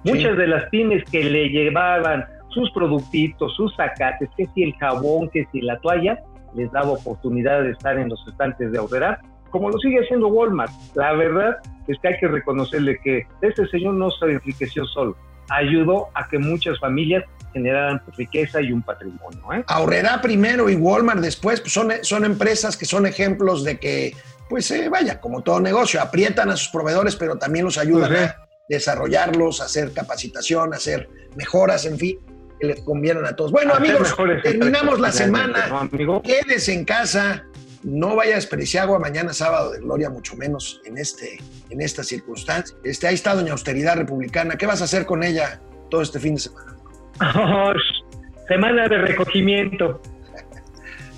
Sí. 0.05 0.13
Muchas 0.13 0.37
de 0.37 0.47
las 0.47 0.65
pymes 0.71 1.05
que 1.11 1.25
le 1.25 1.49
llevaban 1.49 2.25
sus 2.49 2.71
productitos, 2.73 3.55
sus 3.55 3.75
zacates, 3.77 4.29
que 4.37 4.47
si 4.55 4.65
el 4.65 4.75
jabón, 4.75 5.29
que 5.31 5.47
si 5.53 5.61
la 5.61 5.79
toalla, 5.79 6.19
les 6.55 6.71
daba 6.73 6.91
oportunidad 6.91 7.63
de 7.63 7.71
estar 7.73 7.99
en 7.99 8.09
los 8.09 8.27
estantes 8.27 8.73
de 8.73 8.79
Aurrera, 8.79 9.21
como 9.51 9.71
lo 9.71 9.79
sigue 9.79 10.01
haciendo 10.01 10.29
Walmart. 10.29 10.73
La 10.95 11.13
verdad 11.13 11.57
es 11.87 11.99
que 12.01 12.09
hay 12.09 12.19
que 12.19 12.29
reconocerle 12.29 12.99
que 13.03 13.27
este 13.43 13.67
señor 13.69 13.95
no 13.95 14.11
se 14.11 14.27
enriqueció 14.27 14.85
solo, 14.87 15.17
ayudó 15.51 16.09
a 16.15 16.27
que 16.29 16.39
muchas 16.39 16.79
familias 16.81 17.25
generaran 17.53 18.01
riqueza 18.17 18.61
y 18.61 18.73
un 18.73 18.83
patrimonio. 18.83 19.41
¿eh? 19.53 19.65
Aurrera 19.67 20.21
primero 20.21 20.69
y 20.69 20.75
Walmart 20.75 21.21
después 21.21 21.61
pues 21.61 21.73
son, 21.73 21.93
son 22.03 22.25
empresas 22.25 22.77
que 22.77 22.85
son 22.85 23.07
ejemplos 23.07 23.65
de 23.65 23.79
que, 23.79 24.15
pues 24.49 24.71
eh, 24.71 24.89
vaya, 24.89 25.21
como 25.21 25.43
todo 25.43 25.61
negocio, 25.61 26.01
aprietan 26.01 26.51
a 26.51 26.57
sus 26.57 26.69
proveedores, 26.69 27.17
pero 27.17 27.37
también 27.37 27.65
los 27.65 27.79
ayudan 27.79 28.11
Pues 28.11 28.21
a 28.23 28.49
desarrollarlos, 28.69 29.61
a 29.61 29.65
hacer 29.65 29.93
capacitación, 29.93 30.75
a 30.75 30.77
hacer 30.77 31.09
mejoras, 31.37 31.87
en 31.87 31.99
fin, 31.99 32.19
que 32.61 32.67
les 32.67 32.81
convienen 32.81 33.25
a 33.25 33.35
todos. 33.35 33.51
Bueno, 33.51 33.75
amigos, 33.75 34.15
terminamos 34.43 35.01
la 35.01 35.13
semana. 35.13 35.67
¿no, 35.69 35.79
amigo? 35.79 36.23
Quédese 36.23 36.75
en 36.75 36.85
casa, 36.85 37.45
no 37.83 38.17
vaya 38.17 38.33
a 38.33 38.37
desperdiciar 38.37 38.85
agua 38.85 38.99
mañana 38.99 39.33
sábado 39.33 39.73
de 39.73 39.79
gloria, 39.81 40.11
mucho 40.11 40.37
menos 40.37 40.81
en, 40.85 40.99
este, 40.99 41.39
en 41.71 41.81
esta 41.81 42.03
circunstancia. 42.03 42.77
Este, 42.85 43.07
ahí 43.07 43.15
está 43.15 43.35
Doña 43.35 43.53
Austeridad 43.53 43.97
Republicana. 43.97 44.57
¿Qué 44.57 44.67
vas 44.67 44.81
a 44.81 44.85
hacer 44.85 45.07
con 45.07 45.23
ella 45.23 45.61
todo 45.91 46.03
este 46.03 46.21
fin 46.21 46.35
de 46.35 46.41
semana? 46.41 46.77
Semana 48.49 48.89
de 48.89 48.99
recogimiento. 48.99 50.01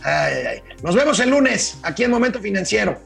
Ay, 0.03 0.35
ay, 0.35 0.47
ay. 0.47 0.63
Nos 0.83 0.95
vemos 0.95 1.21
el 1.21 1.31
lunes 1.31 1.79
aquí 1.83 2.05
en 2.05 2.11
Momento 2.11 2.41
Financiero. 2.41 2.99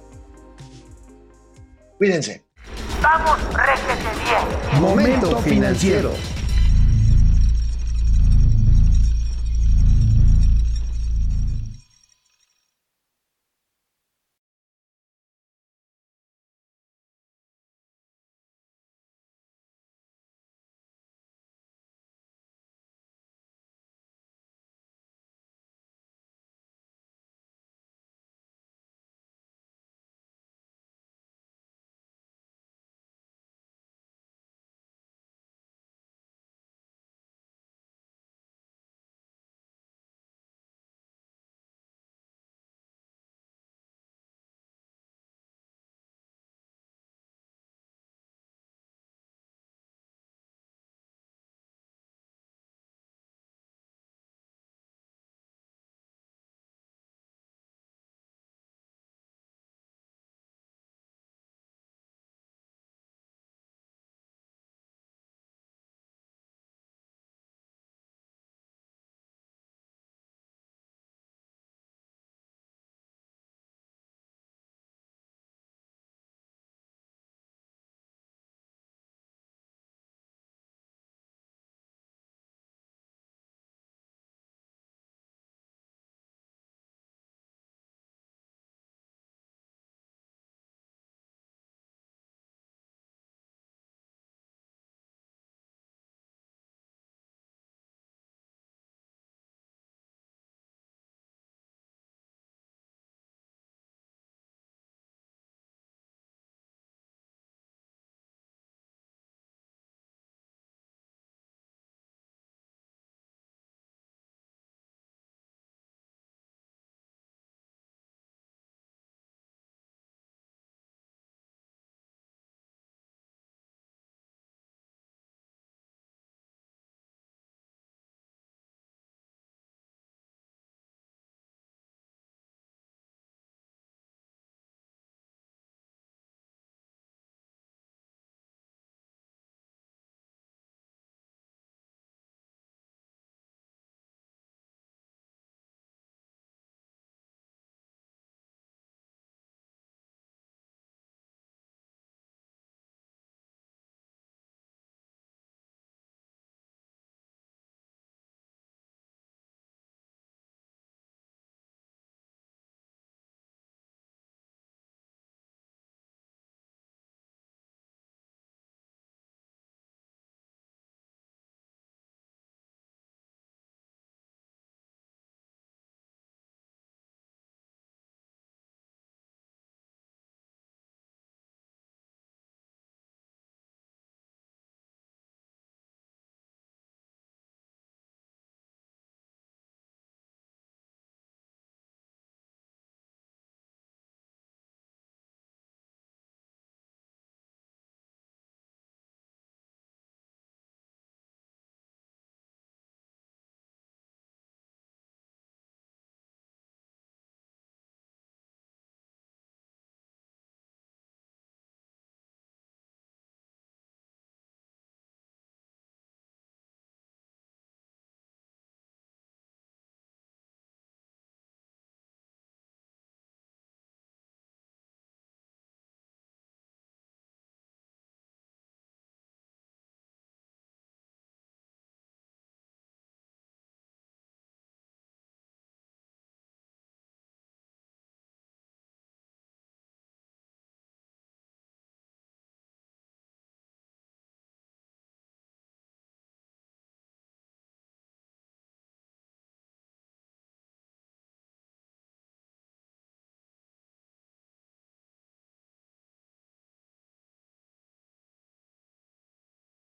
Cuídense. 1.99 2.45
Vamos, 3.03 3.39
réjete 3.53 4.09
bien. 4.25 4.81
Momento 4.81 5.39
financiero. 5.41 6.13